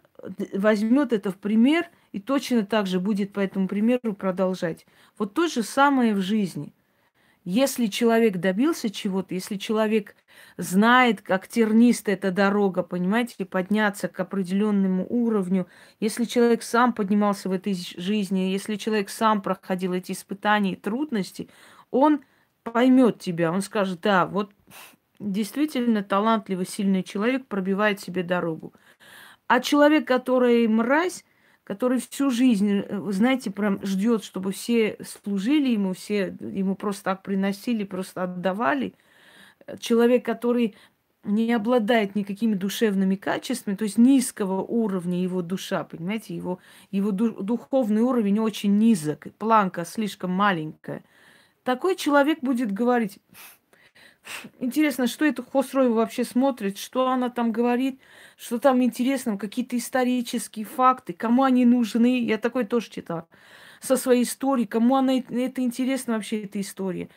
возьмет 0.54 1.12
это 1.12 1.32
в 1.32 1.36
пример 1.36 1.86
и 2.12 2.20
точно 2.20 2.64
так 2.64 2.86
же 2.86 3.00
будет 3.00 3.32
по 3.32 3.40
этому 3.40 3.68
примеру 3.68 4.14
продолжать. 4.14 4.86
Вот 5.18 5.34
то 5.34 5.48
же 5.48 5.62
самое 5.62 6.14
в 6.14 6.20
жизни. 6.20 6.72
Если 7.44 7.86
человек 7.86 8.36
добился 8.36 8.90
чего-то, 8.90 9.34
если 9.34 9.56
человек 9.56 10.14
знает, 10.56 11.20
как 11.20 11.48
терниста 11.48 12.12
эта 12.12 12.30
дорога, 12.30 12.82
понимаете, 12.82 13.44
подняться 13.44 14.06
к 14.06 14.20
определенному 14.20 15.04
уровню, 15.08 15.66
если 15.98 16.26
человек 16.26 16.62
сам 16.62 16.92
поднимался 16.92 17.48
в 17.48 17.52
этой 17.52 17.74
жизни, 17.74 18.50
если 18.50 18.76
человек 18.76 19.08
сам 19.08 19.42
проходил 19.42 19.94
эти 19.94 20.12
испытания 20.12 20.72
и 20.74 20.76
трудности, 20.76 21.48
он 21.90 22.20
поймет 22.68 23.18
тебя, 23.18 23.52
он 23.52 23.62
скажет, 23.62 24.00
да, 24.02 24.26
вот 24.26 24.50
действительно 25.18 26.02
талантливый, 26.02 26.66
сильный 26.66 27.02
человек 27.02 27.46
пробивает 27.46 28.00
себе 28.00 28.22
дорогу. 28.22 28.72
А 29.46 29.60
человек, 29.60 30.06
который 30.06 30.66
мразь, 30.68 31.24
который 31.64 32.00
всю 32.00 32.30
жизнь, 32.30 32.82
э, 32.86 33.10
знаете, 33.10 33.50
прям 33.50 33.84
ждет, 33.84 34.24
чтобы 34.24 34.52
все 34.52 34.98
служили 35.04 35.70
ему, 35.70 35.94
все 35.94 36.36
ему 36.40 36.74
просто 36.76 37.04
так 37.04 37.22
приносили, 37.22 37.84
просто 37.84 38.24
отдавали. 38.24 38.94
Человек, 39.80 40.24
который 40.24 40.76
не 41.24 41.52
обладает 41.52 42.14
никакими 42.14 42.54
душевными 42.54 43.16
качествами, 43.16 43.74
то 43.74 43.84
есть 43.84 43.98
низкого 43.98 44.62
уровня 44.62 45.20
его 45.20 45.42
душа, 45.42 45.84
понимаете, 45.84 46.34
его, 46.34 46.58
его 46.90 47.10
духовный 47.10 48.02
уровень 48.02 48.38
очень 48.38 48.78
низок, 48.78 49.26
планка 49.38 49.84
слишком 49.84 50.30
маленькая– 50.30 51.02
такой 51.68 51.96
человек 51.96 52.38
будет 52.40 52.72
говорить, 52.72 53.18
интересно, 54.58 55.06
что 55.06 55.26
это 55.26 55.42
Хосроева 55.42 55.96
вообще 55.96 56.24
смотрит, 56.24 56.78
что 56.78 57.06
она 57.08 57.28
там 57.28 57.52
говорит, 57.52 58.00
что 58.38 58.58
там 58.58 58.82
интересно, 58.82 59.36
какие-то 59.36 59.76
исторические 59.76 60.64
факты, 60.64 61.12
кому 61.12 61.42
они 61.42 61.66
нужны. 61.66 62.24
Я 62.24 62.38
такой 62.38 62.64
тоже 62.64 62.88
читала 62.88 63.28
со 63.82 63.98
своей 63.98 64.22
историей, 64.22 64.66
кому 64.66 64.96
она 64.96 65.18
это 65.18 65.60
интересно 65.60 66.14
вообще, 66.14 66.44
эта 66.44 66.58
история. 66.58 67.10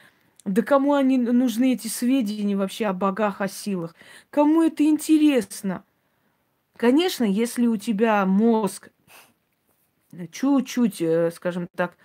Да 0.43 0.62
кому 0.63 0.96
они 0.96 1.17
нужны, 1.17 1.72
эти 1.72 1.88
сведения 1.88 2.58
вообще 2.58 2.88
о 2.88 2.93
богах, 2.93 3.39
о 3.39 3.48
силах? 3.48 3.96
Кому 4.31 4.63
это 4.63 4.84
интересно? 4.84 5.86
Конечно, 6.75 7.24
если 7.24 7.67
у 7.67 7.77
тебя 7.77 8.25
мозг 8.25 8.89
чуть-чуть, 10.34 11.01
э, 11.01 11.31
скажем 11.31 11.70
так, 11.74 11.96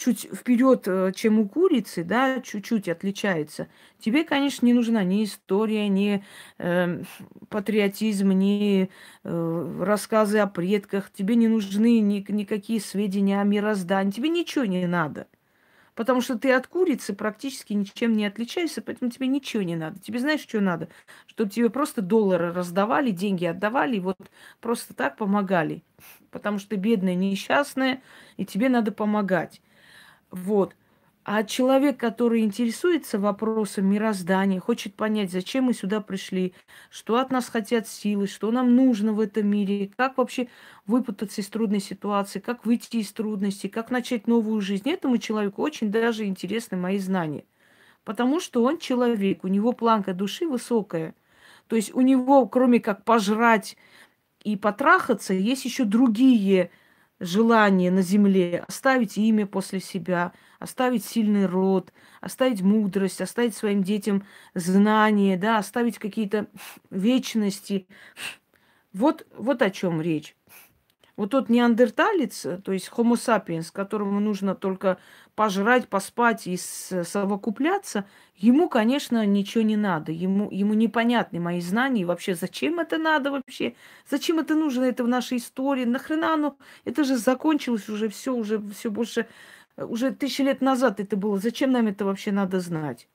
чуть 0.00 0.28
вперед, 0.34 0.84
э, 0.88 1.12
чем 1.14 1.38
у 1.38 1.46
курицы, 1.48 2.04
да, 2.04 2.40
чуть-чуть 2.40 2.88
отличается, 2.88 3.68
тебе, 3.98 4.24
конечно, 4.24 4.64
не 4.64 4.72
нужна 4.72 5.04
ни 5.04 5.24
история, 5.24 5.88
ни 5.88 6.24
э, 6.58 7.02
патриотизм, 7.50 8.30
ни 8.30 8.88
э, 9.24 9.76
рассказы 9.84 10.38
о 10.38 10.46
предках, 10.46 11.12
тебе 11.12 11.34
не 11.36 11.48
нужны 11.48 12.00
ни, 12.00 12.24
никакие 12.32 12.80
сведения 12.80 13.40
о 13.42 13.44
мироздании, 13.44 14.10
тебе 14.10 14.30
ничего 14.30 14.64
не 14.64 14.86
надо. 14.86 15.26
Потому 15.94 16.22
что 16.22 16.38
ты 16.38 16.52
от 16.52 16.66
курицы 16.66 17.14
практически 17.14 17.74
ничем 17.74 18.14
не 18.14 18.24
отличаешься, 18.24 18.80
поэтому 18.80 19.10
тебе 19.10 19.26
ничего 19.26 19.62
не 19.62 19.76
надо. 19.76 19.98
Тебе 20.00 20.18
знаешь, 20.20 20.40
что 20.40 20.60
надо? 20.60 20.88
Чтобы 21.26 21.50
тебе 21.50 21.68
просто 21.68 22.00
доллары 22.00 22.52
раздавали, 22.52 23.10
деньги 23.10 23.44
отдавали, 23.44 23.98
вот 23.98 24.16
просто 24.60 24.94
так 24.94 25.16
помогали. 25.18 25.82
Потому 26.30 26.58
что 26.58 26.70
ты 26.70 26.76
бедная, 26.76 27.14
несчастная, 27.14 28.02
и 28.38 28.46
тебе 28.46 28.68
надо 28.70 28.92
помогать. 28.92 29.60
Вот. 30.30 30.76
А 31.22 31.44
человек, 31.44 31.98
который 31.98 32.40
интересуется 32.42 33.18
вопросом 33.18 33.86
мироздания, 33.86 34.58
хочет 34.58 34.94
понять, 34.94 35.30
зачем 35.30 35.64
мы 35.64 35.74
сюда 35.74 36.00
пришли, 36.00 36.54
что 36.90 37.18
от 37.18 37.30
нас 37.30 37.48
хотят 37.48 37.86
силы, 37.86 38.26
что 38.26 38.50
нам 38.50 38.74
нужно 38.74 39.12
в 39.12 39.20
этом 39.20 39.46
мире, 39.46 39.90
как 39.96 40.16
вообще 40.16 40.48
выпутаться 40.86 41.42
из 41.42 41.48
трудной 41.48 41.80
ситуации, 41.80 42.40
как 42.40 42.64
выйти 42.64 42.96
из 42.96 43.12
трудностей, 43.12 43.68
как 43.68 43.90
начать 43.90 44.26
новую 44.26 44.60
жизнь. 44.62 44.88
Этому 44.88 45.18
человеку 45.18 45.62
очень 45.62 45.90
даже 45.92 46.24
интересны 46.24 46.76
мои 46.78 46.98
знания. 46.98 47.44
Потому 48.04 48.40
что 48.40 48.64
он 48.64 48.78
человек, 48.78 49.44
у 49.44 49.48
него 49.48 49.72
планка 49.72 50.14
души 50.14 50.46
высокая. 50.48 51.14
То 51.68 51.76
есть 51.76 51.94
у 51.94 52.00
него, 52.02 52.46
кроме 52.48 52.80
как 52.80 53.04
пожрать 53.04 53.76
и 54.44 54.56
потрахаться, 54.56 55.34
есть 55.34 55.64
еще 55.64 55.84
другие 55.84 56.70
желание 57.20 57.90
на 57.90 58.02
земле 58.02 58.64
оставить 58.66 59.18
имя 59.18 59.46
после 59.46 59.80
себя, 59.80 60.32
оставить 60.58 61.04
сильный 61.04 61.46
род, 61.46 61.92
оставить 62.20 62.62
мудрость, 62.62 63.20
оставить 63.20 63.54
своим 63.56 63.82
детям 63.84 64.24
знания, 64.54 65.36
да, 65.36 65.58
оставить 65.58 65.98
какие-то 65.98 66.48
вечности. 66.90 67.86
Вот, 68.92 69.26
вот 69.36 69.62
о 69.62 69.70
чем 69.70 70.00
речь. 70.00 70.36
Вот 71.20 71.32
тот 71.32 71.50
неандерталец, 71.50 72.46
то 72.64 72.72
есть 72.72 72.88
homo 72.96 73.12
sapiens, 73.12 73.70
которому 73.70 74.20
нужно 74.20 74.54
только 74.54 74.96
пожрать, 75.34 75.86
поспать 75.86 76.46
и 76.46 76.56
совокупляться, 76.56 78.06
ему, 78.36 78.70
конечно, 78.70 79.26
ничего 79.26 79.62
не 79.62 79.76
надо. 79.76 80.12
Ему, 80.12 80.50
ему 80.50 80.72
непонятны 80.72 81.38
мои 81.38 81.60
знания. 81.60 82.00
И 82.00 82.04
вообще, 82.06 82.34
зачем 82.34 82.80
это 82.80 82.96
надо 82.96 83.32
вообще? 83.32 83.74
Зачем 84.08 84.38
это 84.38 84.54
нужно? 84.54 84.84
Это 84.84 85.04
в 85.04 85.08
нашей 85.08 85.36
истории. 85.36 85.84
Нахрена 85.84 86.32
оно? 86.32 86.56
Это 86.86 87.04
же 87.04 87.18
закончилось 87.18 87.90
уже 87.90 88.08
все, 88.08 88.34
уже 88.34 88.58
все 88.70 88.90
больше... 88.90 89.26
Уже 89.76 90.12
тысячи 90.12 90.40
лет 90.40 90.62
назад 90.62 91.00
это 91.00 91.18
было. 91.18 91.38
Зачем 91.38 91.70
нам 91.70 91.86
это 91.88 92.06
вообще 92.06 92.32
надо 92.32 92.60
знать? 92.60 93.08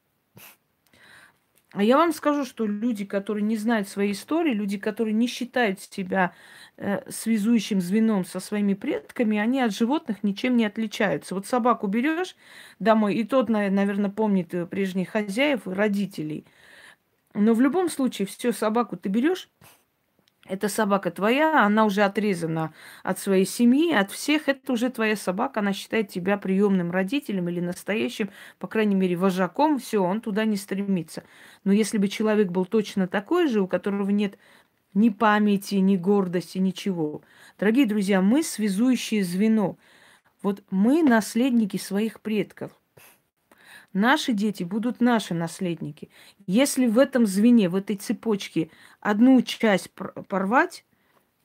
А 1.75 1.83
я 1.83 1.97
вам 1.97 2.13
скажу, 2.13 2.45
что 2.45 2.65
люди, 2.65 3.03
которые 3.03 3.43
не 3.43 3.57
знают 3.57 3.89
своей 3.89 4.13
истории, 4.13 4.53
люди, 4.53 4.77
которые 4.77 5.13
не 5.13 5.27
считают 5.27 5.81
себя 5.81 6.33
э, 6.77 7.01
связующим 7.11 7.81
звеном 7.81 8.23
со 8.23 8.39
своими 8.39 8.73
предками, 8.75 9.37
они 9.37 9.59
от 9.59 9.73
животных 9.73 10.23
ничем 10.23 10.55
не 10.55 10.63
отличаются. 10.65 11.35
Вот 11.35 11.47
собаку 11.47 11.87
берешь 11.87 12.37
домой, 12.79 13.15
и 13.15 13.25
тот, 13.25 13.49
наверное, 13.49 14.09
помнит 14.09 14.53
э, 14.53 14.65
прежних 14.65 15.09
хозяев, 15.09 15.61
родителей. 15.65 16.45
Но 17.33 17.53
в 17.53 17.61
любом 17.61 17.89
случае, 17.89 18.27
все, 18.27 18.53
собаку 18.53 18.97
ты 18.97 19.09
берешь, 19.09 19.49
эта 20.47 20.69
собака 20.69 21.09
твоя, 21.09 21.65
она 21.65 21.85
уже 21.85 22.03
отрезана 22.03 22.73
от 23.03 23.17
своей 23.17 23.45
семьи, 23.45 23.93
от 23.93 24.11
всех. 24.11 24.47
Это 24.47 24.73
уже 24.73 24.89
твоя 24.89 25.15
собака, 25.15 25.59
она 25.59 25.73
считает 25.73 26.09
тебя 26.09 26.37
приемным 26.37 26.91
родителем 26.91 27.49
или 27.49 27.59
настоящим, 27.59 28.29
по 28.59 28.67
крайней 28.67 28.95
мере, 28.95 29.15
вожаком. 29.15 29.79
Все, 29.79 30.03
он 30.03 30.21
туда 30.21 30.45
не 30.45 30.55
стремится. 30.55 31.23
Но 31.63 31.71
если 31.73 31.97
бы 31.97 32.07
человек 32.07 32.49
был 32.49 32.65
точно 32.65 33.07
такой 33.07 33.47
же, 33.47 33.61
у 33.61 33.67
которого 33.67 34.09
нет 34.11 34.37
ни 34.93 35.09
памяти, 35.09 35.75
ни 35.75 35.97
гордости, 35.97 36.59
ничего. 36.59 37.21
Дорогие 37.59 37.87
друзья, 37.87 38.21
мы 38.21 38.43
связующее 38.43 39.23
звено. 39.23 39.77
Вот 40.43 40.63
мы 40.69 41.01
наследники 41.01 41.77
своих 41.77 42.21
предков. 42.21 42.71
Наши 43.95 44.33
дети 44.33 44.63
будут 44.63 44.99
наши 44.99 45.33
наследники. 45.33 46.09
Если 46.47 46.85
в 46.85 46.99
этом 46.99 47.25
звене, 47.25 47.69
в 47.69 47.75
этой 47.75 47.95
цепочке 47.95 48.69
одну 48.99 49.41
часть 49.41 49.89
порвать, 50.27 50.83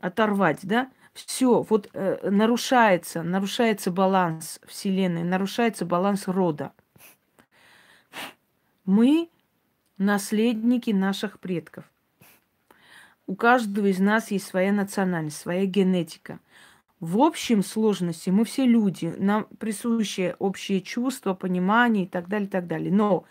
оторвать, 0.00 0.59
да, 0.64 0.90
все, 1.12 1.62
вот 1.62 1.88
э, 1.92 2.28
нарушается, 2.28 3.23
нарушается 3.23 3.92
баланс 3.92 4.59
Вселенной, 4.66 5.23
нарушается 5.23 5.85
баланс 5.87 6.26
рода. 6.26 6.73
Мы 8.85 9.30
наследники 9.97 10.90
наших 10.90 11.38
предков. 11.38 11.85
У 13.28 13.37
каждого 13.37 13.87
из 13.87 14.00
нас 14.00 14.33
есть 14.33 14.49
своя 14.49 14.73
национальность, 14.73 15.38
своя 15.38 15.66
генетика– 15.66 16.40
в 17.00 17.19
общем 17.19 17.62
сложности 17.62 18.28
мы 18.28 18.45
все 18.45 18.66
люди, 18.66 19.12
нам 19.16 19.47
присущие 19.59 20.37
общие 20.38 20.83
чувства, 20.83 21.33
понимание 21.33 22.04
и 22.04 22.09
так 22.09 22.28
далее, 22.28 22.47
и 22.47 22.50
так 22.50 22.66
далее. 22.66 22.92
Но 22.92 23.25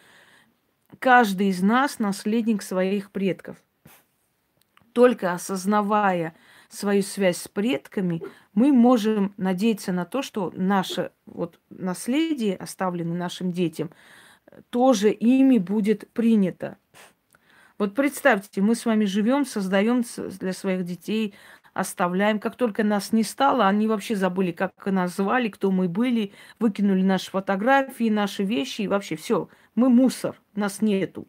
каждый 0.98 1.50
из 1.50 1.62
нас 1.62 2.00
наследник 2.00 2.64
своих 2.64 3.12
предков. 3.12 3.58
Только 4.92 5.34
осознавая 5.34 6.36
свою 6.68 7.04
связь 7.04 7.38
с 7.38 7.48
предками, 7.48 8.24
мы 8.54 8.74
можем 8.74 9.34
надеяться 9.38 9.92
на 9.92 10.06
то, 10.06 10.24
что 10.24 10.52
наше 10.56 11.12
вот 11.28 11.60
наследие, 11.70 12.56
оставленное 12.56 13.18
нашим 13.18 13.52
детям, 13.52 13.92
тоже 14.72 15.12
ими 15.12 15.60
будет 15.60 16.12
принято. 16.12 16.78
Вот 17.78 17.96
представьте, 17.96 18.62
мы 18.62 18.76
с 18.76 18.86
вами 18.86 19.06
живем, 19.06 19.46
создаем 19.46 20.04
для 20.40 20.54
своих 20.54 20.84
детей 20.84 21.34
оставляем. 21.80 22.40
Как 22.40 22.56
только 22.56 22.84
нас 22.84 23.14
не 23.14 23.24
стало, 23.24 23.68
они 23.68 23.88
вообще 23.88 24.16
забыли, 24.16 24.52
как 24.52 24.86
нас 24.86 25.16
звали, 25.16 25.48
кто 25.48 25.72
мы 25.72 25.88
были, 25.88 26.34
выкинули 26.60 27.02
наши 27.02 27.32
фотографии, 27.32 28.10
наши 28.10 28.44
вещи 28.44 28.82
и 28.82 28.88
вообще 28.88 29.16
все. 29.16 29.50
Мы 29.76 29.90
мусор, 29.90 30.40
нас 30.56 30.82
нету. 30.82 31.28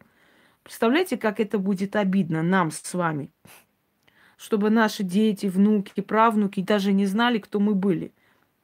Представляете, 0.63 1.17
как 1.17 1.39
это 1.39 1.57
будет 1.57 1.95
обидно 1.95 2.43
нам 2.43 2.69
с 2.71 2.93
вами? 2.93 3.31
Чтобы 4.37 4.69
наши 4.69 5.03
дети, 5.03 5.45
внуки, 5.45 6.01
правнуки 6.01 6.61
даже 6.61 6.91
не 6.91 7.05
знали, 7.05 7.39
кто 7.39 7.59
мы 7.59 7.73
были. 7.73 8.13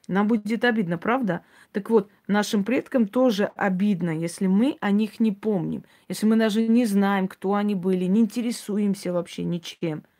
Нам 0.07 0.27
будет 0.27 0.63
обидно, 0.63 0.97
правда? 0.97 1.41
Так 1.71 1.89
вот, 1.89 2.09
нашим 2.27 2.63
предкам 2.63 3.07
тоже 3.07 3.51
обидно, 3.55 4.09
если 4.09 4.47
мы 4.47 4.77
о 4.79 4.91
них 4.91 5.19
не 5.19 5.31
помним, 5.31 5.83
если 6.07 6.25
мы 6.25 6.37
даже 6.37 6.67
не 6.67 6.85
знаем, 6.85 7.27
кто 7.27 7.53
они 7.55 7.75
были, 7.75 8.05
не 8.05 8.21
интересуемся 8.21 9.13
вообще 9.13 9.43
ничем– 9.43 10.03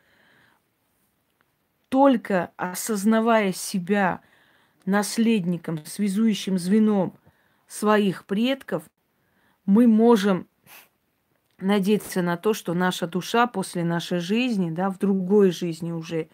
только 1.88 2.50
осознавая 2.56 3.52
себя 3.52 4.20
наследником, 4.84 5.84
связующим 5.84 6.58
звеном 6.58 7.14
своих 7.66 8.24
предков, 8.24 8.84
мы 9.66 9.86
можем 9.86 10.48
надеяться 11.58 12.22
на 12.22 12.36
то, 12.36 12.54
что 12.54 12.74
наша 12.74 13.06
душа 13.06 13.46
после 13.46 13.84
нашей 13.84 14.20
жизни, 14.20 14.70
да, 14.70 14.90
в 14.90 14.98
другой 14.98 15.50
жизни 15.50 15.92
уже, 15.92 16.28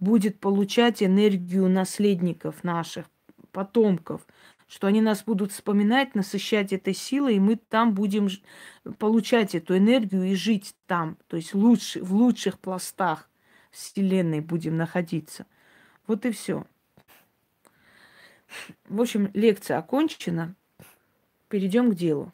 будет 0.00 0.40
получать 0.40 1.02
энергию 1.02 1.68
наследников 1.68 2.64
наших, 2.64 3.06
потомков, 3.52 4.26
что 4.66 4.86
они 4.86 5.00
нас 5.02 5.22
будут 5.22 5.52
вспоминать, 5.52 6.14
насыщать 6.14 6.72
этой 6.72 6.94
силой, 6.94 7.36
и 7.36 7.40
мы 7.40 7.56
там 7.56 7.94
будем 7.94 8.28
получать 8.98 9.54
эту 9.54 9.76
энергию 9.76 10.24
и 10.24 10.34
жить 10.34 10.74
там, 10.86 11.18
то 11.28 11.36
есть 11.36 11.54
лучше, 11.54 12.02
в 12.02 12.14
лучших 12.14 12.58
пластах. 12.58 13.28
Вселенной 13.72 14.40
будем 14.40 14.76
находиться. 14.76 15.46
Вот 16.06 16.24
и 16.26 16.30
все. 16.30 16.64
В 18.84 19.00
общем, 19.00 19.30
лекция 19.32 19.78
окончена. 19.78 20.54
Перейдем 21.48 21.90
к 21.90 21.94
делу. 21.94 22.32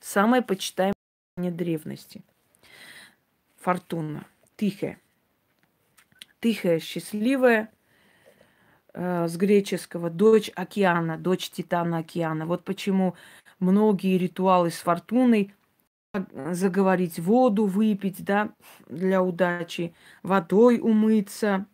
Самое 0.00 0.42
почитаемое 0.42 0.94
древности. 1.36 2.22
Фортуна. 3.56 4.26
Тихая. 4.56 5.00
Тихая, 6.40 6.78
счастливая, 6.78 7.72
э, 8.92 9.26
с 9.26 9.36
греческого, 9.36 10.10
дочь 10.10 10.50
океана, 10.54 11.18
дочь 11.18 11.50
Титана 11.50 11.98
океана. 11.98 12.46
Вот 12.46 12.64
почему 12.64 13.16
многие 13.58 14.18
ритуалы 14.18 14.70
с 14.70 14.76
фортуной 14.76 15.54
заговорить, 16.52 17.18
воду 17.18 17.66
выпить, 17.66 18.24
да, 18.24 18.50
для 18.88 19.22
удачи, 19.22 19.94
водой 20.22 20.78
умыться. 20.80 21.66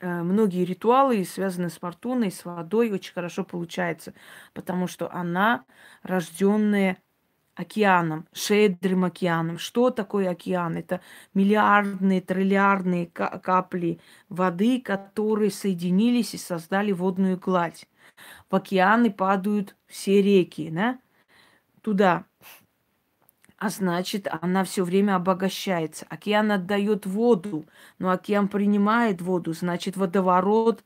Э, 0.00 0.22
многие 0.22 0.64
ритуалы, 0.64 1.24
связанные 1.24 1.70
с 1.70 1.78
фортуной, 1.78 2.30
с 2.30 2.44
водой, 2.44 2.90
очень 2.90 3.12
хорошо 3.12 3.44
получается, 3.44 4.14
потому 4.54 4.86
что 4.86 5.12
она 5.12 5.64
рожденная 6.02 6.98
океаном, 7.54 8.26
шедрым 8.32 9.04
океаном. 9.04 9.58
Что 9.58 9.90
такое 9.90 10.30
океан? 10.30 10.76
Это 10.76 11.00
миллиардные, 11.34 12.20
триллиардные 12.20 13.06
капли 13.06 14.00
воды, 14.28 14.80
которые 14.80 15.50
соединились 15.50 16.34
и 16.34 16.38
создали 16.38 16.92
водную 16.92 17.38
гладь. 17.38 17.86
В 18.50 18.56
океаны 18.56 19.10
падают 19.10 19.76
все 19.86 20.22
реки, 20.22 20.70
да? 20.70 20.98
Туда 21.82 22.24
а 23.60 23.68
значит, 23.68 24.26
она 24.40 24.64
все 24.64 24.84
время 24.84 25.16
обогащается. 25.16 26.06
Океан 26.08 26.50
отдает 26.50 27.04
воду, 27.04 27.66
но 27.98 28.10
океан 28.10 28.48
принимает 28.48 29.20
воду, 29.20 29.52
значит, 29.52 29.98
водоворот, 29.98 30.82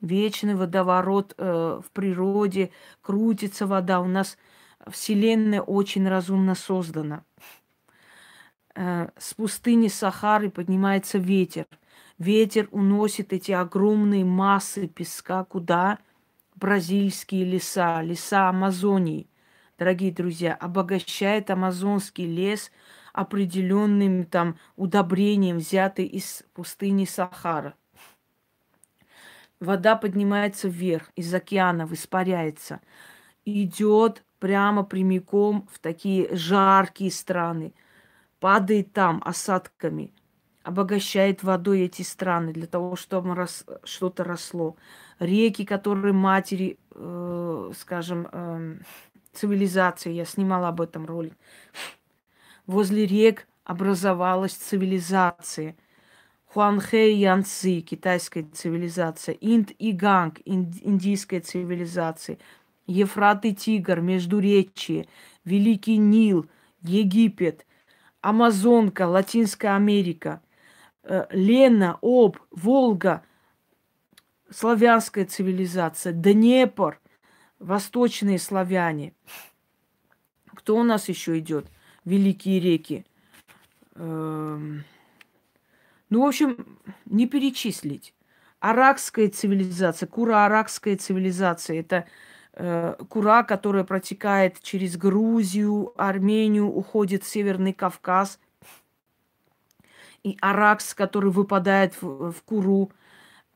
вечный 0.00 0.56
водоворот 0.56 1.34
э, 1.38 1.80
в 1.80 1.90
природе, 1.92 2.72
крутится 3.02 3.68
вода. 3.68 4.00
У 4.00 4.06
нас 4.06 4.36
Вселенная 4.88 5.62
очень 5.62 6.08
разумно 6.08 6.56
создана. 6.56 7.22
Э, 8.74 9.10
с 9.16 9.34
пустыни 9.34 9.86
Сахары 9.86 10.50
поднимается 10.50 11.18
ветер. 11.18 11.66
Ветер 12.18 12.66
уносит 12.72 13.32
эти 13.32 13.52
огромные 13.52 14.24
массы 14.24 14.88
песка 14.88 15.44
куда? 15.44 16.00
Бразильские 16.56 17.44
леса, 17.44 18.02
леса 18.02 18.48
Амазонии– 18.48 19.28
дорогие 19.78 20.12
друзья, 20.12 20.54
обогащает 20.54 21.50
амазонский 21.50 22.26
лес 22.26 22.70
определенным 23.12 24.24
там 24.24 24.58
удобрением, 24.76 25.58
взятый 25.58 26.06
из 26.06 26.44
пустыни 26.52 27.04
Сахара. 27.04 27.74
Вода 29.60 29.96
поднимается 29.96 30.68
вверх, 30.68 31.10
из 31.16 31.32
океана 31.34 31.88
испаряется, 31.90 32.80
идет 33.44 34.24
прямо 34.38 34.84
прямиком 34.84 35.68
в 35.72 35.80
такие 35.80 36.34
жаркие 36.36 37.10
страны, 37.10 37.74
падает 38.38 38.92
там 38.92 39.20
осадками, 39.24 40.12
обогащает 40.62 41.42
водой 41.42 41.80
эти 41.80 42.02
страны 42.02 42.52
для 42.52 42.68
того, 42.68 42.94
чтобы 42.94 43.34
рос, 43.34 43.64
что-то 43.82 44.22
росло. 44.22 44.76
Реки, 45.18 45.64
которые 45.64 46.12
матери, 46.12 46.78
э, 46.94 47.72
скажем, 47.76 48.28
э, 48.30 48.76
цивилизации. 49.32 50.12
Я 50.12 50.24
снимала 50.24 50.68
об 50.68 50.80
этом 50.80 51.06
ролик. 51.06 51.34
Возле 52.66 53.06
рек 53.06 53.46
образовалась 53.64 54.52
цивилизация. 54.52 55.76
Хуанхэ 56.46 57.12
Янцзи, 57.12 57.82
китайская 57.82 58.42
цивилизация, 58.42 59.34
Инд 59.34 59.70
и 59.78 59.92
Ганг, 59.92 60.40
индийская 60.46 61.40
цивилизация, 61.40 62.38
Ефрат 62.86 63.44
и 63.44 63.54
Тигр, 63.54 64.00
Междуречье, 64.00 65.06
Великий 65.44 65.98
Нил, 65.98 66.46
Египет, 66.82 67.66
Амазонка, 68.22 69.06
Латинская 69.06 69.76
Америка, 69.76 70.40
э, 71.02 71.26
Лена, 71.30 71.98
Об, 72.00 72.38
Волга, 72.50 73.22
славянская 74.50 75.26
цивилизация, 75.26 76.12
Днепр, 76.12 76.98
восточные 77.58 78.38
славяне. 78.38 79.14
Кто 80.54 80.76
у 80.76 80.82
нас 80.82 81.08
еще 81.08 81.38
идет? 81.38 81.66
Великие 82.04 82.60
реки. 82.60 83.04
Эм, 83.94 84.84
ну, 86.10 86.22
в 86.24 86.26
общем, 86.26 86.78
не 87.06 87.26
перечислить. 87.26 88.14
Аракская 88.60 89.28
цивилизация, 89.28 90.06
Кура-Аракская 90.06 90.96
цивилизация– 90.96 91.80
это 91.80 92.06
э, 92.54 92.96
Кура, 93.08 93.44
которая 93.44 93.84
протекает 93.84 94.60
через 94.62 94.96
Грузию, 94.96 95.92
Армению, 95.96 96.66
уходит 96.66 97.22
в 97.22 97.28
Северный 97.28 97.72
Кавказ. 97.72 98.40
И 100.24 100.36
Аракс, 100.40 100.94
который 100.94 101.30
выпадает 101.30 101.94
в, 102.02 102.32
в 102.32 102.42
Куру, 102.42 102.90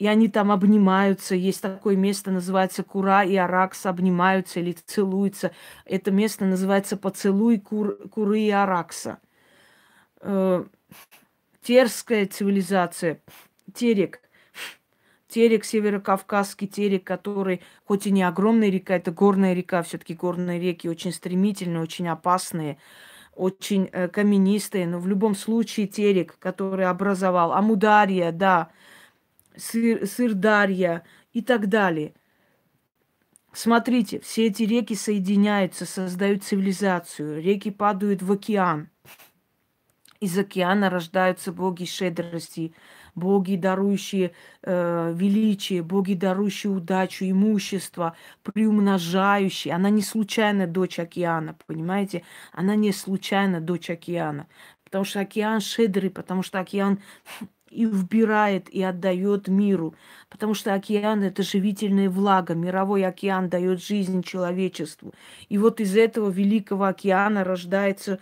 и 0.02 0.06
они 0.08 0.26
там 0.26 0.50
обнимаются. 0.50 1.36
Есть 1.36 1.60
такое 1.60 1.94
место, 1.94 2.32
называется 2.32 2.82
Кура, 2.82 3.22
и 3.22 3.36
Аракс 3.36 3.86
обнимаются 3.86 4.58
или 4.58 4.72
целуются. 4.72 5.52
Это 5.84 6.10
место 6.10 6.44
называется 6.44 6.96
Поцелуй 6.96 7.60
Кур, 7.60 7.96
Куры 8.08 8.40
и 8.40 8.50
Аракса. 8.50 9.20
Э, 10.20 10.64
терская 11.62 12.26
цивилизация, 12.26 13.22
Терек, 13.72 14.22
Терек, 15.28 15.64
северокавказский 15.64 16.66
Терек, 16.66 17.04
который, 17.04 17.60
хоть 17.84 18.08
и 18.08 18.10
не 18.10 18.24
огромная 18.24 18.70
река, 18.70 18.96
это 18.96 19.12
горная 19.12 19.54
река, 19.54 19.84
все-таки 19.84 20.14
горные 20.14 20.58
реки 20.58 20.88
очень 20.88 21.12
стремительные, 21.12 21.80
очень 21.80 22.08
опасные, 22.08 22.76
очень 23.36 23.88
э, 23.92 24.08
каменистые, 24.08 24.88
но 24.88 24.98
в 24.98 25.06
любом 25.06 25.36
случае 25.36 25.86
Терек, 25.86 26.40
который 26.40 26.86
образовал 26.86 27.52
Амудария, 27.52 28.32
да, 28.32 28.72
Сыр, 29.56 30.06
Сырдарья 30.06 31.02
и 31.32 31.42
так 31.42 31.68
далее. 31.68 32.14
Смотрите, 33.52 34.18
все 34.20 34.46
эти 34.46 34.62
реки 34.62 34.94
соединяются, 34.94 35.84
создают 35.84 36.42
цивилизацию, 36.42 37.42
реки 37.42 37.70
падают 37.70 38.22
в 38.22 38.32
океан. 38.32 38.88
Из 40.20 40.38
океана 40.38 40.88
рождаются 40.88 41.52
боги 41.52 41.84
щедрости, 41.84 42.72
боги, 43.14 43.56
дарующие 43.56 44.32
э, 44.62 45.12
величие, 45.14 45.82
боги, 45.82 46.14
дарующие 46.14 46.72
удачу, 46.72 47.24
имущество, 47.24 48.16
приумножающие. 48.42 49.74
Она 49.74 49.90
не 49.90 50.02
случайно 50.02 50.66
дочь 50.66 50.98
океана, 50.98 51.56
понимаете? 51.66 52.22
Она 52.52 52.76
не 52.76 52.92
случайно 52.92 53.60
дочь 53.60 53.90
океана. 53.90 54.46
Потому 54.84 55.04
что 55.04 55.20
океан 55.20 55.60
щедрый, 55.60 56.10
потому 56.10 56.42
что 56.42 56.60
океан 56.60 57.00
и 57.72 57.84
вбирает, 57.86 58.68
и 58.68 58.82
отдает 58.82 59.48
миру. 59.48 59.94
Потому 60.28 60.54
что 60.54 60.74
океан– 60.74 61.22
это 61.24 61.42
живительная 61.42 62.10
влага. 62.10 62.54
Мировой 62.54 63.04
океан 63.04 63.48
дает 63.48 63.82
жизнь 63.82 64.22
человечеству. 64.22 65.12
И 65.48 65.58
вот 65.58 65.80
из 65.80 65.96
этого 65.96 66.30
великого 66.30 66.84
океана 66.84 67.44
рождается 67.44 68.20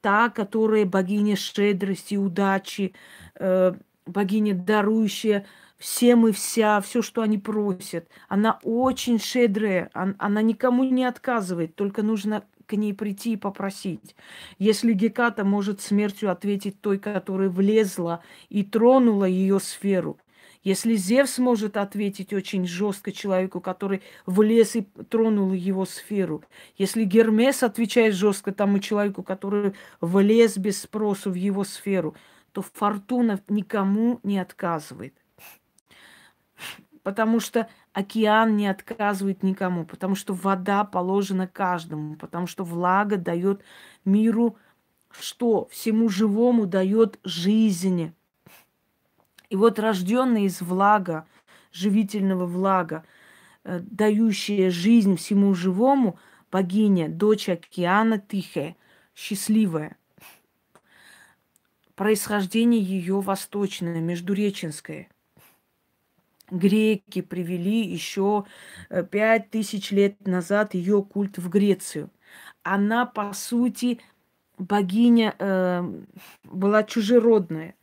та, 0.00 0.30
которая 0.30 0.84
богиня 0.84 1.36
щедрости, 1.36 2.16
удачи, 2.16 2.94
э, 3.34 3.74
богиня 4.06 4.54
дарующая 4.54 5.46
всем 5.78 6.26
и 6.26 6.32
вся, 6.32 6.80
все, 6.80 7.02
что 7.02 7.22
они 7.22 7.38
просят. 7.38 8.08
Она 8.28 8.58
очень 8.62 9.18
щедрая, 9.18 9.90
она, 9.92 10.42
никому 10.42 10.84
не 10.84 11.04
отказывает, 11.04 11.74
только 11.76 12.02
нужно 12.02 12.44
к 12.68 12.74
ней 12.74 12.94
прийти 12.94 13.32
и 13.32 13.36
попросить. 13.36 14.14
Если 14.58 14.92
Геката 14.92 15.44
может 15.44 15.80
смертью 15.80 16.30
ответить 16.30 16.80
той, 16.80 16.98
которая 16.98 17.48
влезла 17.48 18.22
и 18.50 18.62
тронула 18.62 19.24
ее 19.24 19.58
сферу, 19.58 20.18
если 20.62 20.96
Зевс 20.96 21.38
может 21.38 21.76
ответить 21.76 22.32
очень 22.32 22.66
жестко 22.66 23.10
человеку, 23.10 23.60
который 23.60 24.02
влез 24.26 24.76
и 24.76 24.82
тронул 25.08 25.52
его 25.52 25.86
сферу, 25.86 26.44
если 26.76 27.04
Гермес 27.04 27.62
отвечает 27.62 28.14
жестко 28.14 28.52
тому 28.52 28.78
человеку, 28.78 29.22
который 29.22 29.74
влез 30.00 30.58
без 30.58 30.82
спросу 30.82 31.30
в 31.30 31.34
его 31.34 31.64
сферу, 31.64 32.14
то 32.52 32.62
фортуна 32.62 33.40
никому 33.48 34.20
не 34.22 34.38
отказывает. 34.38 35.14
Потому 37.08 37.40
что 37.40 37.70
океан 37.94 38.54
не 38.54 38.66
отказывает 38.66 39.42
никому, 39.42 39.86
потому 39.86 40.14
что 40.14 40.34
вода 40.34 40.84
положена 40.84 41.46
каждому, 41.48 42.16
потому 42.16 42.46
что 42.46 42.64
влага 42.64 43.16
дает 43.16 43.62
миру 44.04 44.58
что? 45.10 45.68
Всему 45.70 46.10
живому 46.10 46.66
дает 46.66 47.18
жизнь. 47.24 48.12
И 49.48 49.56
вот 49.56 49.78
рожденный 49.78 50.44
из 50.44 50.60
влага, 50.60 51.26
живительного 51.72 52.44
влага, 52.44 53.06
э, 53.64 53.80
дающая 53.80 54.70
жизнь 54.70 55.16
всему 55.16 55.54
живому, 55.54 56.18
богиня, 56.52 57.08
дочь 57.08 57.48
океана 57.48 58.18
Тихая, 58.18 58.76
счастливая. 59.14 59.96
Происхождение 61.94 62.82
ее 62.82 63.18
восточное, 63.22 63.98
междуреченское. 63.98 65.08
Греки 66.50 67.22
привели 67.22 67.82
еще 67.86 68.44
э, 68.88 69.04
пять 69.04 69.50
тысяч 69.50 69.90
лет 69.90 70.26
назад 70.26 70.74
ее 70.74 71.02
культ 71.02 71.38
в 71.38 71.48
Грецию. 71.48 72.10
Она, 72.62 73.06
по 73.06 73.32
сути, 73.32 74.00
богиня 74.58 75.34
э, 75.38 75.82
была 76.44 76.82
чужеродная. 76.84 77.74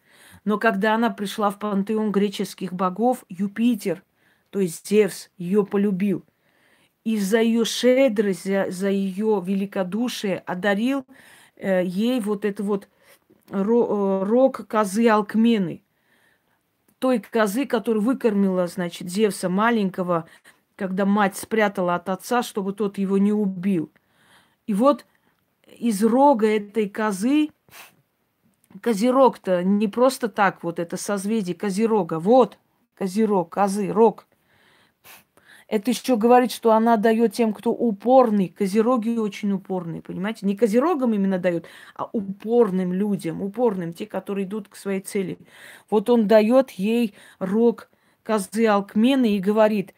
Но 0.43 0.59
когда 0.59 0.95
она 0.95 1.09
пришла 1.09 1.49
в 1.49 1.59
пантеон 1.59 2.11
греческих 2.11 2.73
богов, 2.73 3.25
Юпитер, 3.29 4.03
то 4.49 4.59
есть 4.59 4.87
Зевс, 4.87 5.29
ее 5.37 5.65
полюбил. 5.65 6.23
И 7.03 7.17
за 7.19 7.41
ее 7.41 7.65
щедрость, 7.65 8.45
за, 8.45 8.71
за 8.71 8.89
ее 8.89 9.41
великодушие 9.45 10.39
одарил 10.39 11.05
э, 11.55 11.83
ей 11.85 12.19
вот 12.19 12.45
это 12.45 12.63
вот 12.63 12.87
э, 13.49 13.61
рог 13.61 14.67
козы 14.67 15.07
Алкмены. 15.07 15.84
Той 17.05 17.19
козы, 17.19 17.67
которая 17.67 18.01
выкормила, 18.01 18.65
значит, 18.65 19.11
Зевса 19.11 19.47
маленького, 19.47 20.27
когда 20.75 21.05
мать 21.05 21.37
спрятала 21.37 21.93
от 21.93 22.09
отца, 22.09 22.41
чтобы 22.41 22.73
тот 22.73 22.97
его 22.97 23.19
не 23.19 23.31
убил. 23.31 23.91
И 24.65 24.73
вот 24.73 25.05
из 25.67 26.03
рога 26.03 26.47
этой 26.47 26.89
козы 26.89 27.49
Козерог-то 28.81 29.63
не 29.63 29.87
просто 29.87 30.29
так, 30.29 30.63
вот 30.63 30.79
это 30.79 30.97
созвездие 30.97 31.55
Козерога. 31.55 32.17
Вот, 32.17 32.57
Козерог, 32.95 33.51
козы, 33.51 33.91
рог. 33.91 34.25
Это 35.67 35.89
еще 35.91 36.15
говорит, 36.15 36.51
что 36.51 36.71
она 36.71 36.95
дает 36.95 37.33
тем, 37.33 37.51
кто 37.51 37.71
упорный. 37.71 38.49
Козероги 38.49 39.17
очень 39.17 39.51
упорные, 39.51 40.01
понимаете? 40.01 40.45
Не 40.45 40.55
козерогам 40.55 41.13
именно 41.13 41.39
дает, 41.39 41.65
а 41.95 42.07
упорным 42.11 42.93
людям, 42.93 43.41
упорным, 43.41 43.93
те, 43.93 44.05
которые 44.05 44.45
идут 44.45 44.67
к 44.67 44.75
своей 44.75 45.01
цели. 45.01 45.39
Вот 45.89 46.09
он 46.09 46.27
дает 46.27 46.71
ей 46.71 47.15
рог 47.39 47.89
козы 48.21 48.67
Алкмены 48.67 49.35
и 49.35 49.39
говорит, 49.39 49.93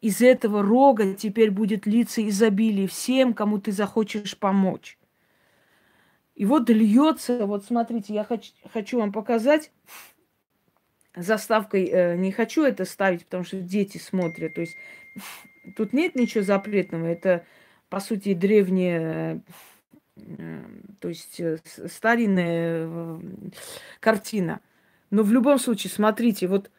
из 0.00 0.20
этого 0.20 0.62
рога 0.62 1.14
теперь 1.14 1.50
будет 1.50 1.86
литься 1.86 2.26
изобилие 2.28 2.88
всем, 2.88 3.34
кому 3.34 3.58
ты 3.58 3.70
захочешь 3.70 4.36
помочь. 4.36 4.98
И 6.34 6.44
вот 6.44 6.68
льется, 6.68 7.46
вот 7.46 7.64
смотрите, 7.64 8.12
я 8.12 8.24
хочу, 8.24 8.52
хочу 8.72 8.98
вам 8.98 9.12
показать 9.12 9.70
заставкой, 11.14 11.84
э, 11.86 12.16
не 12.16 12.32
хочу 12.32 12.64
это 12.64 12.84
ставить, 12.84 13.24
потому 13.24 13.44
что 13.44 13.60
дети 13.60 13.98
смотрят. 13.98 14.54
То 14.54 14.62
есть 14.62 14.76
тут 15.76 15.92
нет 15.92 16.14
ничего 16.14 16.44
запретного. 16.44 17.06
Это, 17.06 17.44
по 17.88 18.00
сути, 18.00 18.34
древняя, 18.34 19.42
э, 20.16 20.62
то 21.00 21.08
есть 21.08 21.40
э, 21.40 21.58
старинная 21.64 22.86
э, 22.88 23.20
картина. 24.00 24.60
Но 25.10 25.22
в 25.22 25.32
любом 25.32 25.58
случае, 25.58 25.90
смотрите, 25.90 26.46
вот 26.46 26.70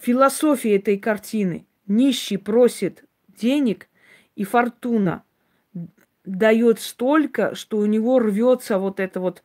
философия 0.00 0.76
этой 0.76 0.98
картины. 0.98 1.66
Нищий 1.86 2.38
просит 2.38 3.04
денег, 3.28 3.88
и 4.36 4.44
фортуна– 4.44 5.22
дает 6.24 6.80
столько, 6.80 7.54
что 7.54 7.78
у 7.78 7.86
него 7.86 8.18
рвется 8.18 8.78
вот 8.78 9.00
это 9.00 9.20
вот, 9.20 9.42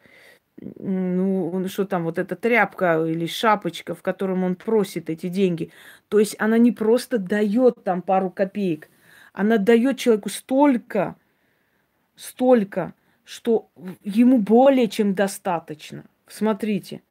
ну, 0.62 1.66
что 1.68 1.86
там, 1.86 2.04
вот 2.04 2.18
эта 2.18 2.36
тряпка 2.36 3.06
или 3.06 3.26
шапочка, 3.26 3.96
в 3.96 4.02
котором 4.02 4.44
он 4.44 4.56
просит 4.56 5.10
эти 5.10 5.28
деньги. 5.30 5.72
То 6.08 6.20
есть 6.20 6.36
она 6.40 6.58
не 6.58 6.72
просто 6.72 7.18
дает 7.18 7.84
там 7.84 8.02
пару 8.02 8.30
копеек, 8.30 8.90
она 9.34 9.58
дает 9.58 9.98
человеку 9.98 10.30
столько, 10.30 11.16
столько, 12.16 12.94
что 13.24 13.70
ему 14.04 14.40
более 14.40 14.88
чем 14.88 15.14
достаточно. 15.14 16.06
Смотрите, 16.28 17.04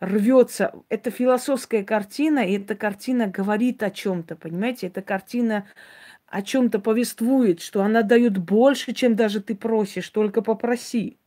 рвется. 0.00 0.72
Это 0.88 1.10
философская 1.10 1.84
картина, 1.84 2.40
и 2.40 2.58
эта 2.58 2.74
картина 2.74 3.26
говорит 3.26 3.82
о 3.82 3.90
чем-то, 3.90 4.36
понимаете? 4.36 4.88
Эта 4.88 5.02
картина 5.02 5.66
о 6.26 6.42
чем-то 6.42 6.78
повествует, 6.78 7.60
что 7.60 7.82
она 7.82 8.02
дает 8.02 8.38
больше, 8.38 8.92
чем 8.92 9.16
даже 9.16 9.40
ты 9.40 9.54
просишь, 9.54 10.08
только 10.10 10.42
попроси. 10.42 11.18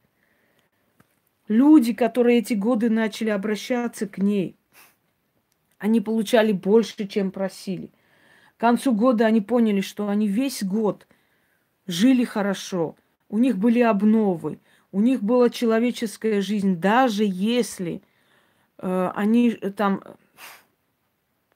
Люди, 1.52 1.92
которые 1.94 2.40
эти 2.40 2.54
годы 2.54 2.90
начали 2.90 3.30
обращаться 3.30 4.08
к 4.08 4.20
ней, 4.20 4.56
они 5.80 6.00
получали 6.00 6.54
больше, 6.54 7.06
чем 7.10 7.30
просили. 7.30 7.92
К 8.56 8.62
концу 8.62 8.94
года 8.96 9.26
они 9.26 9.42
поняли, 9.42 9.82
что 9.82 10.08
они 10.08 10.30
весь 10.30 10.64
год 10.64 11.08
жили 11.88 12.24
хорошо, 12.24 12.96
у 13.28 13.38
них 13.38 13.58
были 13.58 13.82
обновы, 13.82 14.62
у 14.94 15.02
них 15.02 15.22
была 15.24 15.50
человеческая 15.50 16.40
жизнь, 16.40 16.78
даже 16.78 17.26
если 17.26 18.02
э, 18.78 19.12
они 19.14 19.52
там 19.52 20.04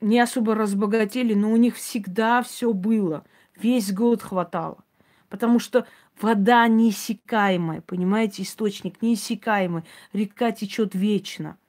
не 0.02 0.20
особо 0.20 0.56
разбогатели, 0.56 1.34
но 1.34 1.54
у 1.54 1.56
них 1.56 1.78
всегда 1.78 2.44
все 2.44 2.74
было, 2.74 3.24
весь 3.56 3.94
год 3.94 4.22
хватало. 4.22 4.84
Потому 5.30 5.60
что 5.60 5.88
вода 6.22 6.68
неиссякаемая, 6.68 7.82
понимаете, 7.82 8.44
источник 8.44 9.02
неиссякаемый, 9.02 9.84
река 10.14 10.52
течет 10.52 10.96
вечно– 10.96 11.58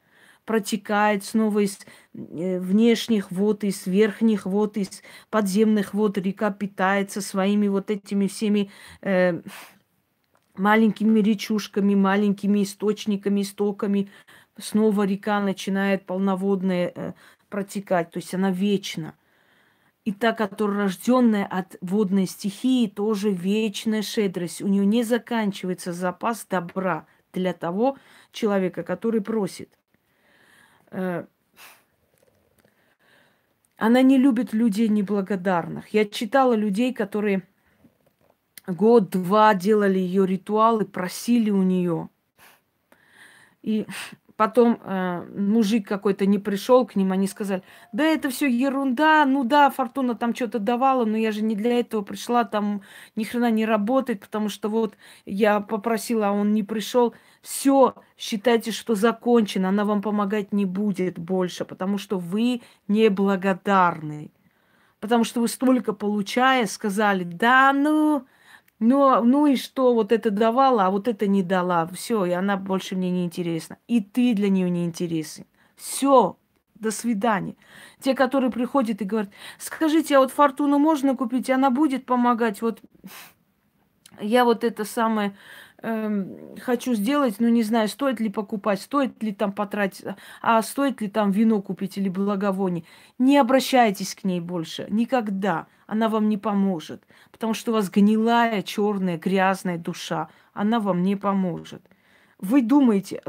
протекает 0.46 1.24
снова 1.24 1.58
из 1.58 1.80
э, 2.14 2.58
внешних 2.60 3.30
вод, 3.30 3.64
из 3.64 3.86
верхних 3.86 4.46
вод, 4.46 4.78
из 4.78 5.02
подземных 5.28 5.92
вод. 5.92 6.16
Река 6.16 6.50
питается 6.52 7.20
своими 7.20 7.66
вот 7.68 7.90
этими 7.90 8.28
всеми 8.28 8.70
э, 9.02 9.42
маленькими 10.54 11.18
речушками, 11.20 11.94
маленькими 11.94 12.62
источниками, 12.62 13.42
истоками. 13.42 14.08
Снова 14.56 15.02
река 15.02 15.40
начинает 15.40 16.06
полноводная 16.06 16.92
э, 16.94 17.12
протекать, 17.50 18.12
то 18.12 18.18
есть 18.18 18.32
она 18.32 18.50
вечна. 18.50 19.14
И 20.06 20.12
та, 20.12 20.32
которая 20.32 20.84
рожденная 20.84 21.44
от 21.44 21.76
водной 21.80 22.26
стихии, 22.26 22.86
тоже 22.86 23.32
вечная 23.32 24.02
шедрость. 24.02 24.62
У 24.62 24.68
нее 24.68 24.86
не 24.86 25.02
заканчивается 25.02 25.92
запас 25.92 26.46
добра 26.48 27.06
для 27.32 27.52
того 27.52 27.98
человека, 28.30 28.84
который 28.84 29.20
просит. 29.20 29.68
Э, 30.92 31.26
она 33.76 34.02
не 34.02 34.16
любит 34.16 34.52
людей 34.52 34.86
неблагодарных. 34.86 35.88
Я 35.88 36.04
читала 36.04 36.54
людей, 36.54 36.94
которые 36.94 37.42
год-два 38.68 39.54
делали 39.54 39.98
ее 39.98 40.24
ритуалы, 40.24 40.84
просили 40.84 41.50
у 41.50 41.64
нее. 41.64 42.10
И 43.62 43.88
Потом 44.36 44.78
э, 44.82 45.26
мужик 45.34 45.88
какой-то 45.88 46.26
не 46.26 46.38
пришел 46.38 46.86
к 46.86 46.94
ним, 46.94 47.12
они 47.12 47.26
сказали, 47.26 47.62
да 47.92 48.04
это 48.04 48.28
все 48.28 48.46
ерунда, 48.46 49.24
ну 49.24 49.44
да, 49.44 49.70
Фортуна 49.70 50.14
там 50.14 50.34
что-то 50.34 50.58
давала, 50.58 51.06
но 51.06 51.16
я 51.16 51.32
же 51.32 51.42
не 51.42 51.56
для 51.56 51.80
этого 51.80 52.02
пришла, 52.02 52.44
там 52.44 52.82
ни 53.16 53.24
хрена 53.24 53.50
не 53.50 53.64
работает, 53.64 54.20
потому 54.20 54.50
что 54.50 54.68
вот 54.68 54.94
я 55.24 55.60
попросила, 55.60 56.28
а 56.28 56.32
он 56.32 56.52
не 56.52 56.62
пришел. 56.62 57.14
Все, 57.40 57.94
считайте, 58.18 58.72
что 58.72 58.94
закончено, 58.94 59.70
она 59.70 59.86
вам 59.86 60.02
помогать 60.02 60.52
не 60.52 60.66
будет 60.66 61.18
больше, 61.18 61.64
потому 61.64 61.96
что 61.96 62.18
вы 62.18 62.60
неблагодарны. 62.88 64.30
Потому 65.00 65.24
что 65.24 65.40
вы 65.40 65.48
столько 65.48 65.94
получая 65.94 66.66
сказали, 66.66 67.24
да 67.24 67.72
ну, 67.72 68.26
но, 68.78 69.22
ну 69.22 69.46
и 69.46 69.56
что, 69.56 69.94
вот 69.94 70.12
это 70.12 70.30
давала, 70.30 70.86
а 70.86 70.90
вот 70.90 71.08
это 71.08 71.26
не 71.26 71.42
дала. 71.42 71.86
Все, 71.86 72.24
и 72.26 72.32
она 72.32 72.56
больше 72.56 72.94
мне 72.94 73.10
не 73.10 73.24
интересна. 73.24 73.78
И 73.88 74.00
ты 74.00 74.34
для 74.34 74.48
нее 74.48 74.68
не 74.68 74.84
интересен. 74.84 75.46
Все, 75.76 76.36
до 76.74 76.90
свидания. 76.90 77.56
Те, 78.00 78.14
которые 78.14 78.50
приходят 78.50 79.00
и 79.00 79.04
говорят, 79.04 79.30
скажите, 79.58 80.16
а 80.16 80.20
вот 80.20 80.30
фортуну 80.30 80.78
можно 80.78 81.16
купить, 81.16 81.48
она 81.48 81.70
будет 81.70 82.04
помогать? 82.04 82.60
Вот 82.60 82.80
я 84.20 84.44
вот 84.44 84.64
это 84.64 84.84
самое 84.84 85.34
э, 85.82 86.54
хочу 86.60 86.94
сделать, 86.94 87.40
но 87.40 87.48
не 87.48 87.62
знаю, 87.62 87.88
стоит 87.88 88.20
ли 88.20 88.28
покупать, 88.28 88.80
стоит 88.80 89.22
ли 89.22 89.32
там 89.32 89.52
потратить, 89.52 90.04
а 90.42 90.62
стоит 90.62 91.00
ли 91.00 91.08
там 91.08 91.30
вино 91.30 91.62
купить 91.62 91.98
или 91.98 92.08
благовоние. 92.08 92.84
Не 93.18 93.38
обращайтесь 93.38 94.14
к 94.14 94.24
ней 94.24 94.40
больше, 94.40 94.86
никогда. 94.90 95.66
Она 95.86 96.08
вам 96.08 96.28
не 96.28 96.36
поможет, 96.36 97.04
потому 97.30 97.54
что 97.54 97.70
у 97.70 97.74
вас 97.74 97.90
гнилая, 97.90 98.62
черная, 98.62 99.18
грязная 99.18 99.78
душа. 99.78 100.28
Она 100.52 100.80
вам 100.80 101.02
не 101.02 101.16
поможет. 101.16 101.82
Вы 102.38 102.62
думаете, 102.62 103.22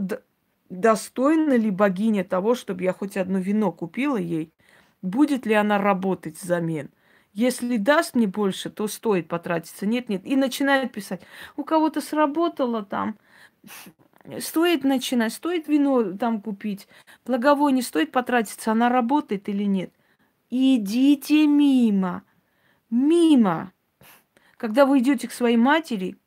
достойна 0.69 1.55
ли 1.55 1.71
богиня 1.71 2.23
того, 2.23 2.55
чтобы 2.55 2.83
я 2.83 2.93
хоть 2.93 3.17
одно 3.17 3.39
вино 3.39 3.71
купила 3.71 4.17
ей? 4.17 4.53
Будет 5.01 5.45
ли 5.45 5.53
она 5.53 5.77
работать 5.77 6.41
взамен? 6.41 6.89
Если 7.37 7.77
даст 7.77 8.15
мне 8.15 8.25
больше, 8.25 8.71
то 8.71 8.87
стоит 8.87 9.27
потратиться. 9.27 9.85
Нет, 9.85 10.09
нет. 10.09 10.25
И 10.25 10.35
начинает 10.35 10.91
писать. 10.91 11.21
У 11.55 11.63
кого-то 11.63 12.01
сработало 12.01 12.83
там. 12.83 13.15
Стоит 14.39 14.83
начинать, 14.83 15.33
стоит 15.33 15.67
вино 15.67 16.17
там 16.17 16.41
купить. 16.41 16.87
Благовоние 17.27 17.83
стоит 17.83 18.11
потратиться, 18.11 18.71
она 18.71 18.89
работает 18.89 19.49
или 19.49 19.65
нет. 19.65 19.93
Идите 20.49 21.45
мимо. 21.45 22.23
Мимо. 22.89 23.71
Когда 24.57 24.87
вы 24.87 24.97
идете 24.97 25.27
к 25.27 25.31
своей 25.31 25.57
матери, 25.57 26.17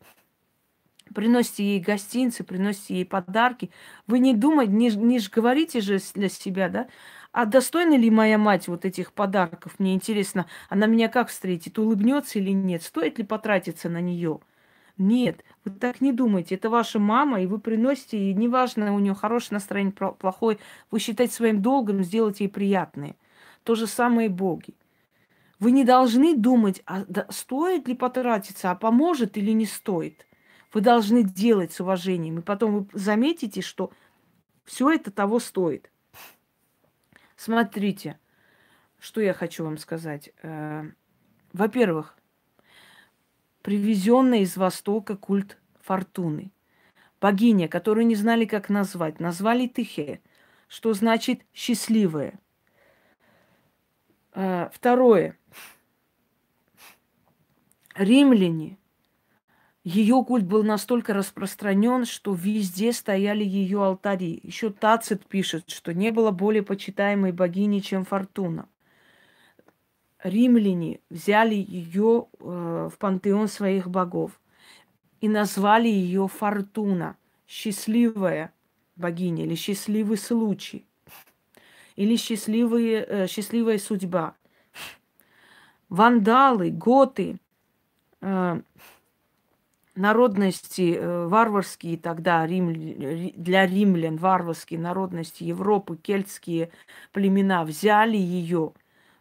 приносите 1.13 1.65
ей 1.65 1.81
гостинцы, 1.81 2.45
приносите 2.45 2.95
ей 2.95 3.05
подарки, 3.05 3.73
вы 4.07 4.21
не 4.21 4.33
думаете, 4.33 4.73
не, 4.73 4.91
не 4.91 5.19
ж 5.19 5.29
говорите 5.29 5.81
же 5.81 5.99
для 6.15 6.29
себя, 6.29 6.69
да, 6.69 6.87
а 7.33 7.47
достойна 7.47 7.97
ли 7.97 8.11
моя 8.11 8.39
мать 8.39 8.69
вот 8.69 8.85
этих 8.85 9.13
подарков? 9.13 9.79
Мне 9.79 9.95
интересно, 9.95 10.47
она 10.69 10.87
меня 10.87 11.09
как 11.09 11.29
встретит, 11.29 11.79
улыбнется 11.79 12.39
или 12.39 12.51
нет? 12.51 12.83
Стоит 12.83 13.19
ли 13.19 13.25
потратиться 13.25 13.89
на 13.89 14.01
нее? 14.01 14.41
Нет, 14.99 15.45
вы 15.65 15.71
так 15.71 16.01
не 16.01 16.13
думайте. 16.13 16.57
Это 16.57 16.69
ваша 16.69 16.99
мама, 16.99 17.41
и 17.41 17.47
вы 17.47 17.59
приносите, 17.59 18.19
и 18.19 18.35
неважно, 18.35 18.95
у 18.95 18.99
нее 18.99 19.15
хорошее 19.15 19.57
настроение, 19.57 19.93
плохое, 19.93 20.59
вы 20.91 20.99
считаете 20.99 21.35
своим 21.35 21.63
долгом 21.63 22.03
сделать 22.03 22.41
ей 22.41 22.49
приятное. 22.49 23.17
То 23.63 23.75
же 23.75 23.87
самое 23.87 24.29
и 24.29 24.33
боги. 24.33 24.75
Вы 25.59 25.73
не 25.73 25.85
должны 25.85 26.37
думать, 26.37 26.83
а 26.87 27.05
стоит 27.31 27.87
ли 27.87 27.95
потратиться, 27.95 28.71
а 28.71 28.75
поможет 28.75 29.37
или 29.37 29.53
не 29.53 29.67
стоит. 29.67 30.27
Вы 30.73 30.81
должны 30.81 31.23
делать 31.23 31.73
с 31.73 31.81
уважением, 31.81 32.39
и 32.39 32.43
потом 32.43 32.81
вы 32.81 32.87
заметите, 32.93 33.61
что 33.61 33.93
все 34.65 34.91
это 34.91 35.11
того 35.11 35.39
стоит. 35.39 35.91
Смотрите, 37.41 38.19
что 38.99 39.23
я 39.23 39.33
хочу 39.33 39.65
вам 39.65 39.79
сказать. 39.79 40.31
Э, 40.43 40.91
во-первых, 41.55 42.15
привезенный 43.63 44.43
из 44.43 44.59
Востока 44.59 45.17
культ 45.17 45.57
фортуны. 45.81 46.53
Богиня, 47.19 47.67
которую 47.67 48.07
не 48.07 48.15
знали, 48.15 48.45
как 48.45 48.69
назвать, 48.69 49.21
назвали 49.21 49.69
Тихе, 49.69 50.21
что 50.69 50.93
значит 50.93 51.41
счастливая. 51.55 52.39
Э, 54.35 54.69
второе. 54.75 55.39
Римляне 57.95 58.77
ее 59.83 60.23
культ 60.25 60.45
был 60.45 60.63
настолько 60.63 61.15
распространен, 61.15 62.05
что 62.05 62.35
везде 62.35 62.93
стояли 62.93 63.45
ее 63.45 63.83
алтари. 63.83 64.39
Еще 64.43 64.71
Тацит 64.71 65.25
пишет, 65.27 65.71
что 65.71 65.95
не 65.95 66.11
было 66.11 66.31
более 66.33 66.63
почитаемой 66.63 67.33
богини, 67.33 67.81
чем 67.81 68.05
Фортуна. 68.05 68.69
Римляне 70.23 71.01
взяли 71.09 71.55
ее 71.55 72.27
э, 72.39 72.91
в 72.93 72.99
пантеон 72.99 73.49
своих 73.49 73.89
богов 73.89 74.39
и 75.23 75.29
назвали 75.31 75.89
ее 75.89 76.29
Фортуна, 76.29 77.17
счастливая 77.49 78.53
богиня 78.97 79.45
или 79.45 79.55
счастливый 79.55 80.19
случай, 80.19 80.85
или 81.97 82.17
счастливые, 82.17 83.07
э, 83.09 83.27
счастливая 83.29 83.79
судьба. 83.79 84.35
Вандалы, 85.89 86.71
готы, 86.71 87.41
э, 88.21 88.61
народности 90.01 90.97
э, 90.97 91.27
варварские 91.27 91.99
тогда 91.99 92.47
рим, 92.47 92.73
для 92.73 93.67
римлян 93.67 94.17
варварские 94.17 94.81
народности 94.81 95.45
Европы, 95.45 95.97
кельтские 95.97 96.71
племена 97.13 97.65
взяли 97.65 98.17
ее 98.17 98.73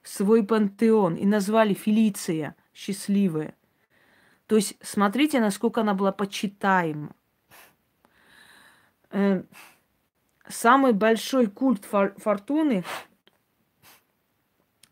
в 0.01 0.09
свой 0.09 0.43
пантеон 0.43 1.15
и 1.15 1.25
назвали 1.25 1.73
Фелиция, 1.73 2.55
счастливая. 2.73 3.53
То 4.47 4.55
есть 4.55 4.77
смотрите, 4.81 5.39
насколько 5.39 5.81
она 5.81 5.93
была 5.93 6.11
почитаема. 6.11 7.11
Э, 9.11 9.43
самый 10.47 10.93
большой 10.93 11.47
культ 11.47 11.85
фортуны 11.85 12.83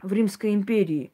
в 0.01 0.11
Римской 0.11 0.53
империи 0.53 1.11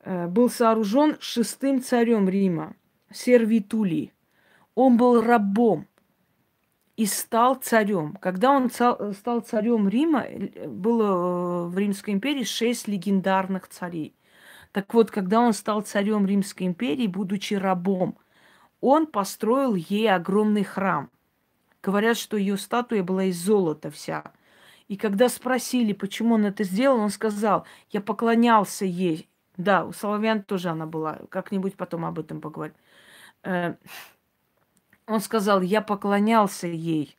э, 0.00 0.26
был 0.26 0.50
сооружен 0.50 1.16
шестым 1.20 1.82
царем 1.82 2.28
Рима– 2.28 2.74
сервитули. 3.12 4.12
Он 4.74 4.96
был 4.96 5.20
рабом. 5.22 5.86
и 6.96 7.06
стал 7.06 7.54
царем. 7.54 8.16
Когда 8.20 8.50
он 8.50 8.68
стал 8.70 9.40
царем 9.40 9.88
Рима, 9.88 10.26
было 10.66 11.66
в 11.66 11.78
Римской 11.78 12.12
империи 12.12 12.44
шесть 12.44 12.88
легендарных 12.88 13.68
царей. 13.68 14.14
Так 14.72 14.92
вот, 14.92 15.10
когда 15.10 15.40
он 15.40 15.54
стал 15.54 15.80
царем 15.80 16.26
Римской 16.26 16.66
империи, 16.66 17.06
будучи 17.06 17.54
рабом, 17.54 18.18
он 18.82 19.06
построил 19.06 19.74
ей 19.74 20.10
огромный 20.12 20.62
храм. 20.62 21.10
Говорят, 21.82 22.18
что 22.18 22.36
ее 22.36 22.58
статуя 22.58 23.02
была 23.02 23.24
из 23.24 23.42
золота 23.42 23.90
вся. 23.90 24.32
И 24.88 24.98
когда 24.98 25.30
спросили, 25.30 25.94
почему 25.94 26.34
он 26.34 26.44
это 26.44 26.64
сделал, 26.64 26.98
он 27.00 27.08
сказал, 27.08 27.64
я 27.90 28.02
поклонялся 28.02 28.84
ей. 28.84 29.30
Да, 29.56 29.86
у 29.86 29.92
славян 29.92 30.42
тоже 30.42 30.68
она 30.68 30.84
была. 30.84 31.20
Как-нибудь 31.30 31.76
потом 31.76 32.04
об 32.04 32.18
этом 32.18 32.42
поговорим. 32.42 32.74
Э, 33.42 33.74
он 35.06 35.20
сказал, 35.20 35.60
я 35.60 35.80
поклонялся 35.80 36.66
ей. 36.66 37.16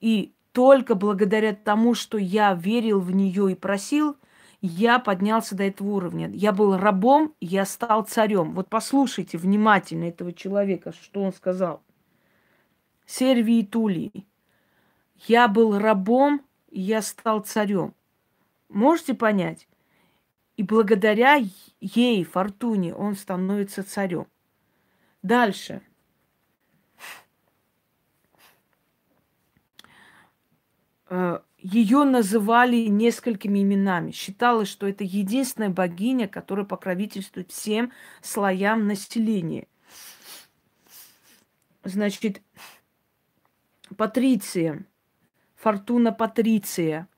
И 0.00 0.34
только 0.52 0.94
благодаря 0.94 1.54
тому, 1.54 1.94
что 1.94 2.18
я 2.18 2.54
верил 2.54 3.00
в 3.00 3.12
нее 3.12 3.52
и 3.52 3.54
просил, 3.54 4.16
я 4.60 4.98
поднялся 4.98 5.56
до 5.56 5.64
этого 5.64 5.88
уровня. 5.88 6.28
Я 6.32 6.52
был 6.52 6.76
рабом, 6.76 7.34
я 7.40 7.64
стал 7.64 8.04
царем. 8.04 8.54
Вот 8.54 8.68
послушайте 8.68 9.38
внимательно 9.38 10.04
этого 10.04 10.32
человека, 10.32 10.92
что 10.92 11.22
он 11.22 11.32
сказал. 11.32 11.82
Сервии 13.06 13.62
Тулии. 13.62 14.26
Я 15.26 15.48
был 15.48 15.78
рабом, 15.78 16.42
я 16.70 17.02
стал 17.02 17.40
царем. 17.40 17.94
Можете 18.68 19.14
понять? 19.14 19.68
И 20.56 20.62
благодаря 20.62 21.40
ей, 21.80 22.24
Фортуне, 22.24 22.94
он 22.94 23.16
становится 23.16 23.82
царем. 23.82 24.26
Дальше. 25.22 25.82
Э, 31.08 31.40
ее 31.58 32.04
называли 32.04 32.86
несколькими 32.86 33.62
именами. 33.62 34.12
Считалось, 34.12 34.68
что 34.68 34.86
это 34.86 35.04
единственная 35.04 35.68
богиня, 35.68 36.26
которая 36.28 36.64
покровительствует 36.64 37.50
всем 37.50 37.92
слоям 38.22 38.86
населения. 38.86 39.66
Значит, 41.84 42.40
Патриция, 43.96 44.86
Фортуна 45.56 46.12
Патриция, 46.12 47.08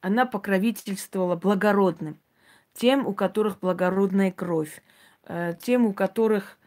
она 0.00 0.24
покровительствовала 0.24 1.36
благородным, 1.36 2.18
тем, 2.72 3.06
у 3.06 3.12
которых 3.12 3.58
благородная 3.58 4.30
кровь, 4.30 4.82
э, 5.24 5.54
тем, 5.60 5.86
у 5.86 5.92
которых 5.92 6.58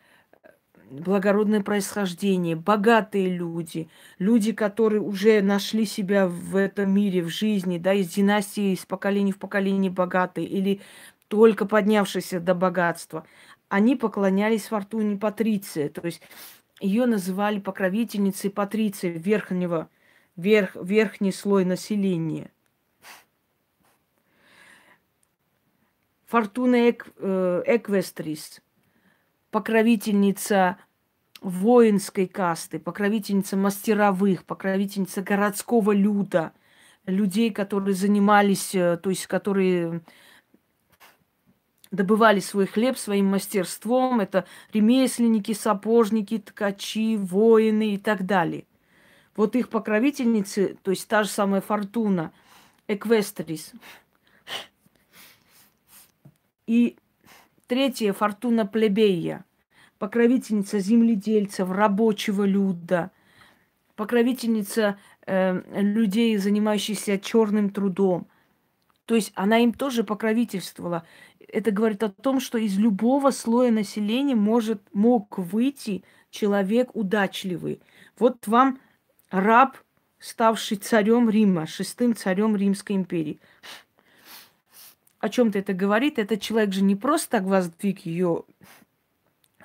благородное 1.00 1.62
происхождение, 1.62 2.56
богатые 2.56 3.30
люди, 3.30 3.90
люди, 4.20 4.52
которые 4.52 5.02
уже 5.02 5.42
нашли 5.42 5.86
себя 5.86 6.28
в 6.28 6.56
этом 6.56 6.92
мире, 6.94 7.24
в 7.24 7.30
жизни, 7.30 7.78
да, 7.78 7.94
из 7.94 8.10
династии, 8.10 8.74
из 8.74 8.86
поколения 8.86 9.32
в 9.32 9.38
поколение 9.38 9.92
богатые 9.92 10.48
или 10.48 10.82
только 11.28 11.66
поднявшиеся 11.66 12.40
до 12.40 12.54
богатства, 12.54 13.26
они 13.70 13.96
поклонялись 13.96 14.68
Фортуне 14.68 15.18
Патриции, 15.18 15.88
то 15.88 16.06
есть 16.06 16.22
ее 16.80 17.06
называли 17.06 17.60
покровительницей 17.60 18.52
Патриции 18.52 19.10
верхнего, 19.10 19.90
верх, 20.36 20.76
верхний 20.76 21.32
слой 21.32 21.66
населения. 21.66 22.52
Фортуна 26.28 26.90
Эк, 26.90 27.08
э, 27.18 27.64
Эквестрис– 27.66 28.62
покровительница 29.54 30.78
воинской 31.42 32.26
касты, 32.26 32.80
покровительница 32.80 33.56
мастеровых, 33.56 34.46
покровительница 34.46 35.22
городского 35.22 35.92
люда, 35.92 36.54
людей, 37.06 37.52
которые 37.52 37.94
занимались, 37.94 38.74
э, 38.74 38.98
то 38.98 39.12
есть 39.12 39.28
которые 39.28 40.02
добывали 41.92 42.40
свой 42.40 42.66
хлеб 42.66 42.98
своим 42.98 43.28
мастерством. 43.28 44.22
Это 44.22 44.46
ремесленники, 44.74 45.54
сапожники, 45.54 46.40
ткачи, 46.40 47.16
воины 47.16 47.94
и 47.94 47.98
так 48.00 48.26
далее. 48.26 48.66
Вот 49.36 49.56
их 49.56 49.70
покровительницы, 49.70 50.78
то 50.82 50.90
есть 50.90 51.08
та 51.08 51.22
же 51.22 51.30
самая 51.30 51.62
Фортуна, 51.62 52.34
Эквестрис. 52.88 53.74
И 56.66 56.98
Третья– 57.68 58.12
Фортуна 58.14 58.66
Плебея, 58.66 59.46
покровительница 59.98 60.80
земледельцев, 60.80 61.72
рабочего 61.72 62.44
люда, 62.44 63.12
покровительница 63.96 64.98
э, 65.26 65.62
людей, 65.82 66.36
занимающихся 66.36 67.18
черным 67.18 67.70
трудом. 67.70 68.28
То 69.06 69.16
есть 69.16 69.32
она 69.36 69.60
им 69.60 69.72
тоже 69.72 70.04
покровительствовала. 70.04 71.06
Это 71.48 71.72
говорит 71.72 72.04
о 72.04 72.10
том, 72.10 72.42
что 72.42 72.58
из 72.58 72.78
любого 72.78 73.32
слоя 73.32 73.72
населения 73.72 74.36
может, 74.36 74.82
мог 74.94 75.38
выйти 75.38 76.04
человек 76.32 76.90
удачливый. 76.94 77.82
Вот 78.20 78.46
вам 78.46 78.80
раб, 79.30 79.78
ставший 80.20 80.78
царем 80.78 81.30
Рима, 81.30 81.66
шестым 81.66 82.14
царем 82.14 82.58
Римской 82.58 82.98
империи 82.98 83.40
о 85.24 85.30
чем-то 85.30 85.58
это 85.58 85.74
говорит. 85.74 86.20
Этот 86.20 86.42
человек 86.42 86.74
же 86.74 86.84
не 86.84 86.98
просто 86.98 87.38
так 87.38 87.44
воздвиг 87.44 88.06
ее, 88.06 88.44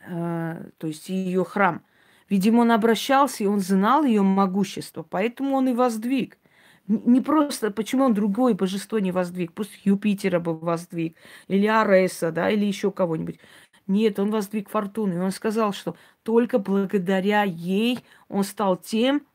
э, 0.07 0.71
то 0.79 0.87
есть 0.87 1.09
ее 1.09 1.45
храм. 1.45 1.83
Видимо, 2.29 2.61
он 2.61 2.71
обращался, 2.71 3.43
и 3.43 3.49
он 3.49 3.59
знал 3.59 4.05
ее 4.05 4.23
могущество, 4.23 5.03
поэтому 5.03 5.57
он 5.57 5.69
и 5.69 5.73
воздвиг. 5.73 6.39
Не 6.87 7.21
просто, 7.21 7.73
почему 7.73 8.05
он 8.05 8.15
другое 8.15 8.55
божество 8.55 9.01
не 9.01 9.11
воздвиг? 9.11 9.53
Пусть 9.53 9.81
Юпитера 9.85 10.39
бы 10.39 10.57
воздвиг, 10.57 11.17
или 11.49 11.67
Ареса, 11.67 12.31
да, 12.31 12.51
или 12.51 12.65
еще 12.65 12.93
кого-нибудь. 12.93 13.41
Нет, 13.89 14.21
он 14.21 14.31
воздвиг 14.31 14.71
Фортуну. 14.71 15.17
И 15.17 15.19
он 15.19 15.33
сказал, 15.33 15.73
что 15.73 15.97
только 16.23 16.61
благодаря 16.61 17.43
ей 17.43 17.99
он 18.29 18.45
стал 18.45 18.77
тем, 18.77 19.27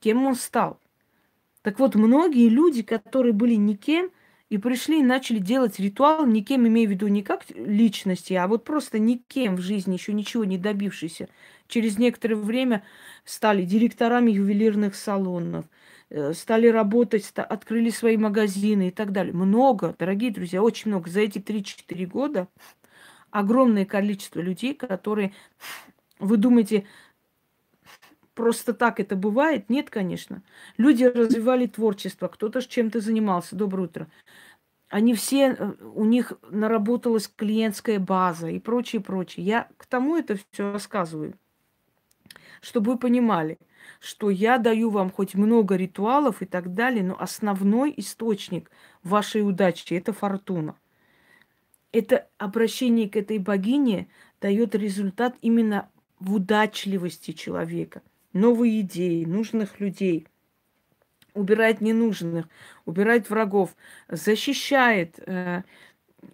кем 0.00 0.26
он 0.26 0.34
стал. 0.34 0.80
Так 1.62 1.78
вот, 1.78 1.94
многие 1.94 2.48
люди, 2.48 2.82
которые 2.82 3.32
были 3.32 3.54
никем, 3.54 4.10
и 4.50 4.58
пришли 4.58 5.00
и 5.00 5.02
начали 5.02 5.38
делать 5.38 5.78
ритуал, 5.80 6.26
никем 6.26 6.66
имею 6.68 6.88
в 6.88 6.92
виду 6.92 7.08
не 7.08 7.22
как 7.22 7.44
личности, 7.54 8.34
а 8.34 8.46
вот 8.46 8.64
просто 8.64 8.98
никем 8.98 9.56
в 9.56 9.60
жизни, 9.60 9.94
еще 9.94 10.12
ничего 10.12 10.44
не 10.44 10.58
добившийся. 10.58 11.28
Через 11.66 11.98
некоторое 11.98 12.36
время 12.36 12.84
стали 13.24 13.62
директорами 13.64 14.30
ювелирных 14.30 14.94
салонов, 14.94 15.64
э, 16.10 16.34
стали 16.34 16.68
работать, 16.68 17.30
открыли 17.34 17.90
свои 17.90 18.16
магазины 18.16 18.88
и 18.88 18.90
так 18.90 19.12
далее. 19.12 19.32
Много, 19.32 19.94
дорогие 19.98 20.30
друзья, 20.30 20.62
очень 20.62 20.90
много. 20.90 21.10
За 21.10 21.20
эти 21.20 21.38
3-4 21.38 22.06
года 22.06 22.48
огромное 23.30 23.84
количество 23.84 24.40
людей, 24.40 24.74
которые, 24.74 25.32
вы 26.20 26.36
думаете, 26.36 26.86
просто 28.34 28.74
так 28.74 29.00
это 29.00 29.16
бывает? 29.16 29.70
Нет, 29.70 29.90
конечно. 29.90 30.42
Люди 30.76 31.04
развивали 31.04 31.66
творчество, 31.66 32.28
кто-то 32.28 32.60
с 32.60 32.66
чем-то 32.66 33.00
занимался. 33.00 33.56
Доброе 33.56 33.84
утро 33.84 34.08
они 34.94 35.12
все, 35.14 35.56
э, 35.58 35.72
у 35.94 36.04
них 36.04 36.34
наработалась 36.50 37.26
клиентская 37.26 37.98
база 37.98 38.48
и 38.48 38.60
прочее, 38.60 39.02
прочее. 39.02 39.44
Я 39.44 39.68
к 39.76 39.86
тому 39.86 40.16
это 40.16 40.36
все 40.52 40.70
рассказываю, 40.72 41.34
чтобы 42.60 42.92
вы 42.92 42.98
понимали, 42.98 43.58
что 43.98 44.30
я 44.30 44.56
даю 44.56 44.90
вам 44.90 45.10
хоть 45.10 45.34
много 45.34 45.74
ритуалов 45.74 46.42
и 46.42 46.46
так 46.46 46.74
далее, 46.74 47.02
но 47.02 47.20
основной 47.20 47.92
источник 47.96 48.70
вашей 49.02 49.46
удачи– 49.46 49.94
это 49.94 50.12
фортуна. 50.12 50.76
Это 51.90 52.28
обращение 52.38 53.08
к 53.08 53.16
этой 53.16 53.38
богине 53.38 54.06
дает 54.40 54.76
результат 54.76 55.34
именно 55.42 55.90
в 56.20 56.34
удачливости 56.34 57.32
человека, 57.32 58.00
новые 58.34 58.82
идеи, 58.82 59.24
нужных 59.24 59.80
людей– 59.80 60.26
убирает 61.34 61.80
ненужных, 61.80 62.48
убирает 62.86 63.28
врагов, 63.28 63.76
защищает. 64.08 65.18
Э, 65.26 65.62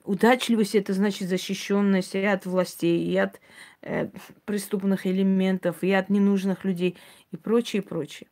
удачливость 0.04 0.74
это 0.74 0.92
значит 0.92 1.28
защищенность 1.28 2.14
и 2.14 2.22
от 2.22 2.46
властей, 2.46 3.04
и 3.04 3.16
от 3.16 3.40
э, 3.82 4.08
преступных 4.44 5.06
элементов, 5.06 5.82
и 5.82 5.90
от 5.90 6.10
ненужных 6.10 6.64
людей, 6.64 6.96
и 7.32 7.36
прочее, 7.36 7.82
прочее. 7.82 8.28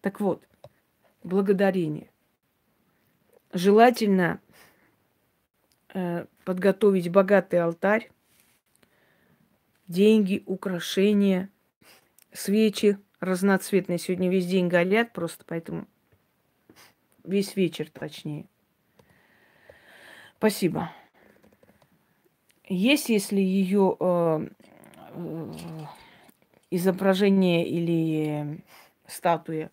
Так 0.00 0.20
вот, 0.20 0.42
благодарение. 1.24 2.10
Желательно 3.52 4.40
э, 5.92 6.26
подготовить 6.44 7.10
богатый 7.10 7.60
алтарь, 7.60 8.10
деньги, 9.88 10.42
украшения, 10.46 11.50
свечи, 12.32 12.98
разноцветные. 13.20 13.98
Сегодня 13.98 14.30
весь 14.30 14.46
день 14.46 14.68
горят 14.68 15.12
просто, 15.12 15.44
поэтому 15.46 15.86
весь 17.24 17.56
вечер 17.56 17.90
точнее. 17.90 18.46
Спасибо. 20.38 20.90
Есть, 22.68 23.10
если 23.10 23.40
ее 23.40 23.96
э, 24.00 24.48
э, 25.14 25.52
изображение 26.70 27.68
или 27.68 28.62
статуя. 29.06 29.70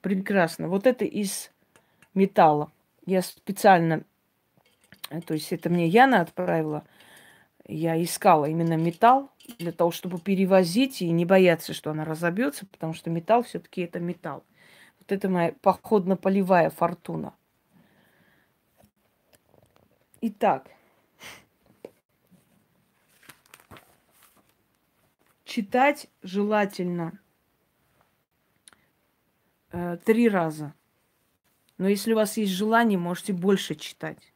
Прекрасно. 0.00 0.68
Вот 0.68 0.86
это 0.86 1.04
из 1.04 1.50
металла. 2.14 2.70
Я 3.04 3.22
специально, 3.22 4.04
то 5.26 5.34
есть 5.34 5.52
это 5.52 5.68
мне 5.68 5.88
Яна 5.88 6.20
отправила, 6.20 6.84
я 7.66 8.00
искала 8.02 8.46
именно 8.46 8.76
металл 8.76 9.30
для 9.58 9.72
того, 9.72 9.90
чтобы 9.90 10.18
перевозить 10.18 11.02
и 11.02 11.10
не 11.10 11.24
бояться, 11.24 11.72
что 11.72 11.90
она 11.90 12.04
разобьется, 12.04 12.66
потому 12.66 12.94
что 12.94 13.10
металл 13.10 13.42
все-таки 13.42 13.82
это 13.82 14.00
металл. 14.00 14.44
Вот 14.98 15.12
это 15.12 15.28
моя 15.28 15.52
походно-полевая 15.60 16.70
фортуна. 16.70 17.34
Итак, 20.20 20.70
читать 25.44 26.08
желательно 26.22 27.18
э, 29.70 29.98
три 30.04 30.28
раза. 30.28 30.74
Но 31.78 31.88
если 31.88 32.12
у 32.12 32.16
вас 32.16 32.36
есть 32.36 32.52
желание, 32.52 32.98
можете 32.98 33.32
больше 33.32 33.74
читать. 33.74 34.32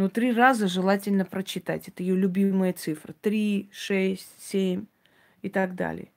Но 0.00 0.08
три 0.08 0.32
раза 0.32 0.66
желательно 0.66 1.26
прочитать. 1.26 1.86
Это 1.88 2.02
ее 2.02 2.16
любимая 2.16 2.72
цифра. 2.72 3.12
Три, 3.20 3.68
шесть, 3.70 4.30
семь 4.38 4.86
и 5.42 5.50
так 5.50 5.74
далее. 5.74 6.08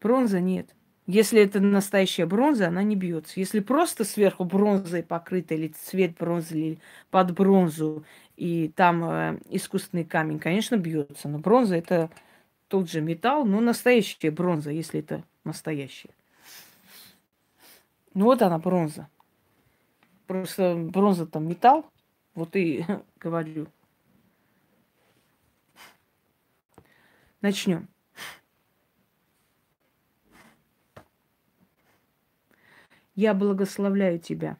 Бронза 0.00 0.40
нет. 0.40 0.74
Если 1.06 1.42
это 1.42 1.60
настоящая 1.60 2.24
бронза, 2.24 2.68
она 2.68 2.82
не 2.82 2.96
бьется. 2.96 3.38
Если 3.38 3.60
просто 3.60 4.04
сверху 4.04 4.44
бронзой 4.44 5.02
покрыта, 5.02 5.52
или 5.52 5.68
цвет 5.68 6.16
бронзы, 6.16 6.58
или 6.58 6.78
под 7.10 7.32
бронзу, 7.32 8.06
и 8.38 8.72
там 8.74 9.04
э, 9.04 9.40
искусственный 9.50 10.06
камень, 10.06 10.38
конечно, 10.38 10.76
бьется. 10.78 11.28
Но 11.28 11.38
бронза 11.38 11.76
это 11.76 12.08
тот 12.68 12.88
же 12.88 13.02
металл, 13.02 13.44
но 13.44 13.60
настоящая 13.60 14.30
бронза, 14.30 14.70
если 14.70 15.00
это 15.00 15.22
настоящая. 15.44 16.14
Ну 18.14 18.24
вот 18.24 18.40
она 18.40 18.58
бронза. 18.58 19.10
Просто 20.26 20.74
бронза 20.76 21.26
там 21.26 21.46
металл, 21.46 21.84
вот 22.36 22.54
и 22.54 22.84
говорю. 23.18 23.66
Начнем. 27.40 27.88
Я 33.14 33.32
благословляю 33.32 34.18
тебя, 34.18 34.58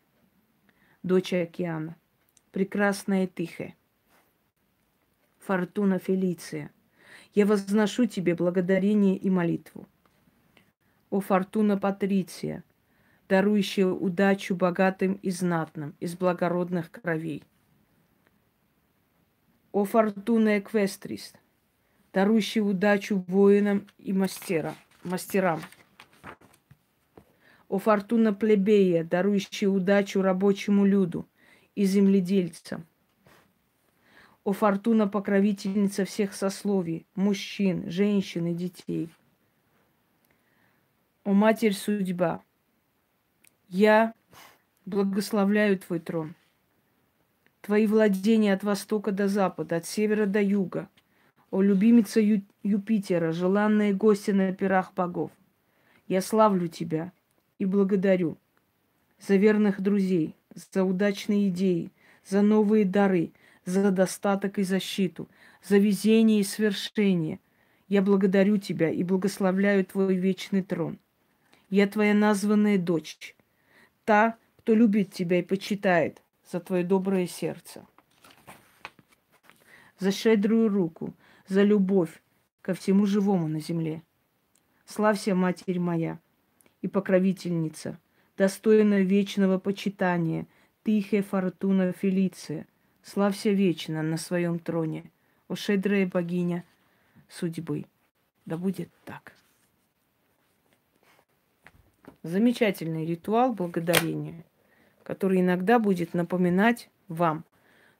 дочь 1.03 1.35
океана, 1.35 1.97
прекрасная 2.53 3.27
тихая, 3.27 3.77
Фортуна 5.41 5.99
Фелиция. 5.99 6.71
Я 7.35 7.45
возношу 7.45 8.07
тебе 8.07 8.35
благодарение 8.35 9.19
и 9.19 9.29
молитву. 9.29 9.87
О 11.11 11.21
Фортуна 11.21 11.77
Патриция, 11.77 12.65
дарующая 13.29 13.89
удачу 13.89 14.57
богатым 14.57 15.15
и 15.15 15.31
знатным 15.31 15.95
из 16.01 16.17
благородных 16.17 16.91
кровей– 16.91 17.45
о 19.77 19.85
фортуна 19.85 20.59
эквестрис, 20.59 21.35
дарующий 22.11 22.63
удачу 22.63 23.23
воинам 23.29 23.87
и 23.99 24.15
мастера, 24.15 24.75
мастерам. 25.05 25.61
О 27.69 27.77
фортуна 27.79 28.33
плебея, 28.33 29.05
дарующий 29.05 29.67
удачу 29.67 30.23
рабочему 30.23 30.87
люду 30.87 31.29
и 31.75 31.85
земледельцам. 31.85 32.87
О 34.45 34.55
фортуна 34.55 35.09
покровительница 35.09 36.07
всех 36.07 36.33
сословий, 36.33 37.07
мужчин, 37.15 37.91
женщин 37.91 38.47
и 38.47 38.55
детей. 38.55 39.11
О 41.23 41.35
Матерь 41.35 41.75
Судьба, 41.75 42.43
я 43.69 44.15
благословляю 44.87 45.79
Твой 45.79 46.01
трон– 46.01 46.35
твои 47.67 47.89
владения 47.89 48.53
от 48.53 48.63
востока 48.63 49.11
до 49.11 49.27
запада, 49.27 49.77
от 49.77 49.87
севера 49.87 50.27
до 50.27 50.41
юга. 50.41 50.89
О, 51.51 51.63
любимица 51.63 52.21
Ю- 52.21 52.45
Юпитера, 52.63 53.33
желанная 53.33 53.93
гостья 53.93 54.33
на 54.33 54.53
пирах 54.53 54.95
богов, 54.95 55.33
я 56.07 56.21
славлю 56.21 56.69
тебя 56.69 57.11
и 57.59 57.65
благодарю 57.65 58.39
за 59.19 59.35
верных 59.35 59.81
друзей, 59.81 60.37
за 60.55 60.85
удачные 60.85 61.49
идеи, 61.49 61.91
за 62.25 62.41
новые 62.41 62.85
дары, 62.85 63.33
за 63.65 63.91
достаток 63.91 64.61
и 64.61 64.63
защиту, 64.63 65.29
за 65.61 65.79
везение 65.79 66.39
и 66.39 66.45
свершение. 66.45 67.41
Я 67.89 68.01
благодарю 68.01 68.59
тебя 68.59 68.91
и 68.91 69.03
благословляю 69.03 69.85
твой 69.85 70.15
вечный 70.15 70.63
трон. 70.63 71.01
Я 71.69 71.89
твоя 71.89 72.15
названная 72.15 72.79
дочь, 72.79 73.35
та, 74.05 74.37
кто 74.59 74.73
любит 74.73 75.13
тебя 75.13 75.41
и 75.41 75.43
почитает, 75.43 76.23
за 76.51 76.61
твое 76.61 76.85
доброе 76.85 77.27
сердце, 77.27 77.85
за 79.99 80.13
щедрую 80.13 80.69
руку, 80.69 81.13
за 81.49 81.63
любовь 81.63 82.23
ко 82.63 82.75
всему 82.75 83.07
живому 83.07 83.49
на 83.49 83.61
земле. 83.61 84.03
Славься, 84.85 85.35
Матерь 85.35 85.81
моя 85.81 86.19
и 86.83 86.89
покровительница, 86.89 87.99
достойная 88.37 89.03
вечного 89.03 89.59
почитания, 89.59 90.47
тихая 90.85 91.23
фортуна 91.23 91.93
Фелиция, 91.93 92.67
славься 93.03 93.51
вечно 93.51 94.03
на 94.03 94.17
своем 94.17 94.59
троне, 94.59 95.11
о 95.49 95.57
щедрая 95.57 96.07
богиня 96.07 96.65
судьбы. 97.29 97.87
Да 98.45 98.57
будет 98.57 98.91
так. 99.05 99.33
Замечательный 102.23 103.05
ритуал 103.05 103.53
благодарения– 103.53 104.45
который 105.07 105.41
иногда 105.41 105.79
будет 105.79 106.15
напоминать 106.15 106.91
вам, 107.07 107.45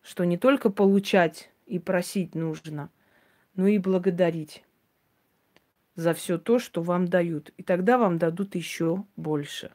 что 0.03 0.25
не 0.25 0.37
только 0.37 0.71
получать 0.71 1.53
и 1.65 1.79
просить 1.79 2.35
нужно, 2.35 2.91
но 3.55 3.69
и 3.69 3.79
благодарить 3.79 4.65
за 5.95 6.15
все 6.15 6.37
то, 6.37 6.59
что 6.59 6.83
вам 6.83 7.07
дают. 7.07 7.51
И 7.59 7.63
тогда 7.63 7.97
вам 7.97 8.19
дадут 8.19 8.57
еще 8.57 9.05
больше. 9.15 9.71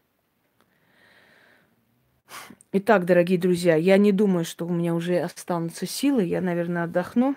Итак, 2.74 3.06
дорогие 3.06 3.40
друзья, 3.40 3.78
я 3.78 3.98
не 3.98 4.12
думаю, 4.12 4.44
что 4.44 4.66
у 4.66 4.70
меня 4.70 4.94
уже 4.94 5.18
останутся 5.20 5.86
силы. 5.86 6.24
Я, 6.24 6.42
наверное, 6.42 6.84
отдохну. 6.84 7.36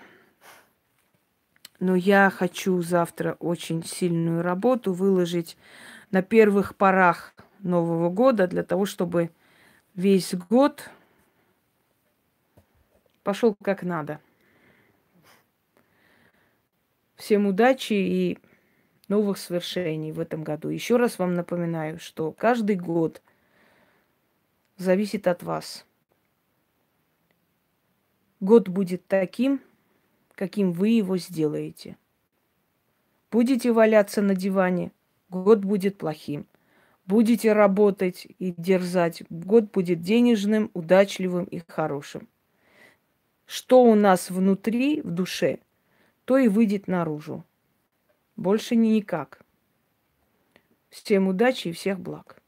Но 1.79 1.95
я 1.95 2.29
хочу 2.29 2.81
завтра 2.81 3.37
очень 3.39 3.81
сильную 3.81 4.41
работу 4.41 4.91
выложить 4.91 5.55
на 6.11 6.21
первых 6.21 6.75
порах 6.75 7.33
Нового 7.59 8.09
года 8.09 8.45
для 8.47 8.63
того, 8.63 8.85
чтобы 8.85 9.31
весь 9.95 10.35
год 10.35 10.89
пошел 13.23 13.55
как 13.63 13.83
надо. 13.83 14.19
Всем 17.15 17.47
удачи 17.47 17.93
и 17.93 18.37
новых 19.07 19.37
свершений 19.37 20.11
в 20.11 20.19
этом 20.19 20.43
году. 20.43 20.69
Еще 20.69 20.97
раз 20.97 21.17
вам 21.17 21.33
напоминаю, 21.33 21.99
что 21.99 22.31
каждый 22.31 22.75
год 22.75 23.21
зависит 24.77 25.27
от 25.27 25.41
вас. 25.41 25.85
Год 28.41 28.67
будет 28.67 29.07
таким, 29.07 29.61
каким 30.35 30.73
вы 30.73 30.89
его 30.89 31.17
сделаете. 31.17 31.97
Будете 33.31 33.71
валяться 33.71 34.21
на 34.21 34.35
диване, 34.35 34.91
год 35.29 35.59
будет 35.59 35.97
плохим 35.97 36.45
будете 37.05 37.53
работать 37.53 38.27
и 38.39 38.53
дерзать, 38.57 39.23
год 39.29 39.71
будет 39.71 40.01
денежным, 40.01 40.71
удачливым 40.73 41.45
и 41.45 41.61
хорошим. 41.67 42.27
Что 43.45 43.83
у 43.83 43.95
нас 43.95 44.29
внутри, 44.29 45.01
в 45.01 45.11
душе, 45.11 45.59
то 46.25 46.37
и 46.37 46.47
выйдет 46.47 46.87
наружу. 46.87 47.43
Больше 48.35 48.75
никак. 48.75 49.41
Всем 50.89 51.27
удачи 51.27 51.69
и 51.69 51.71
всех 51.71 51.99
благ. 51.99 52.41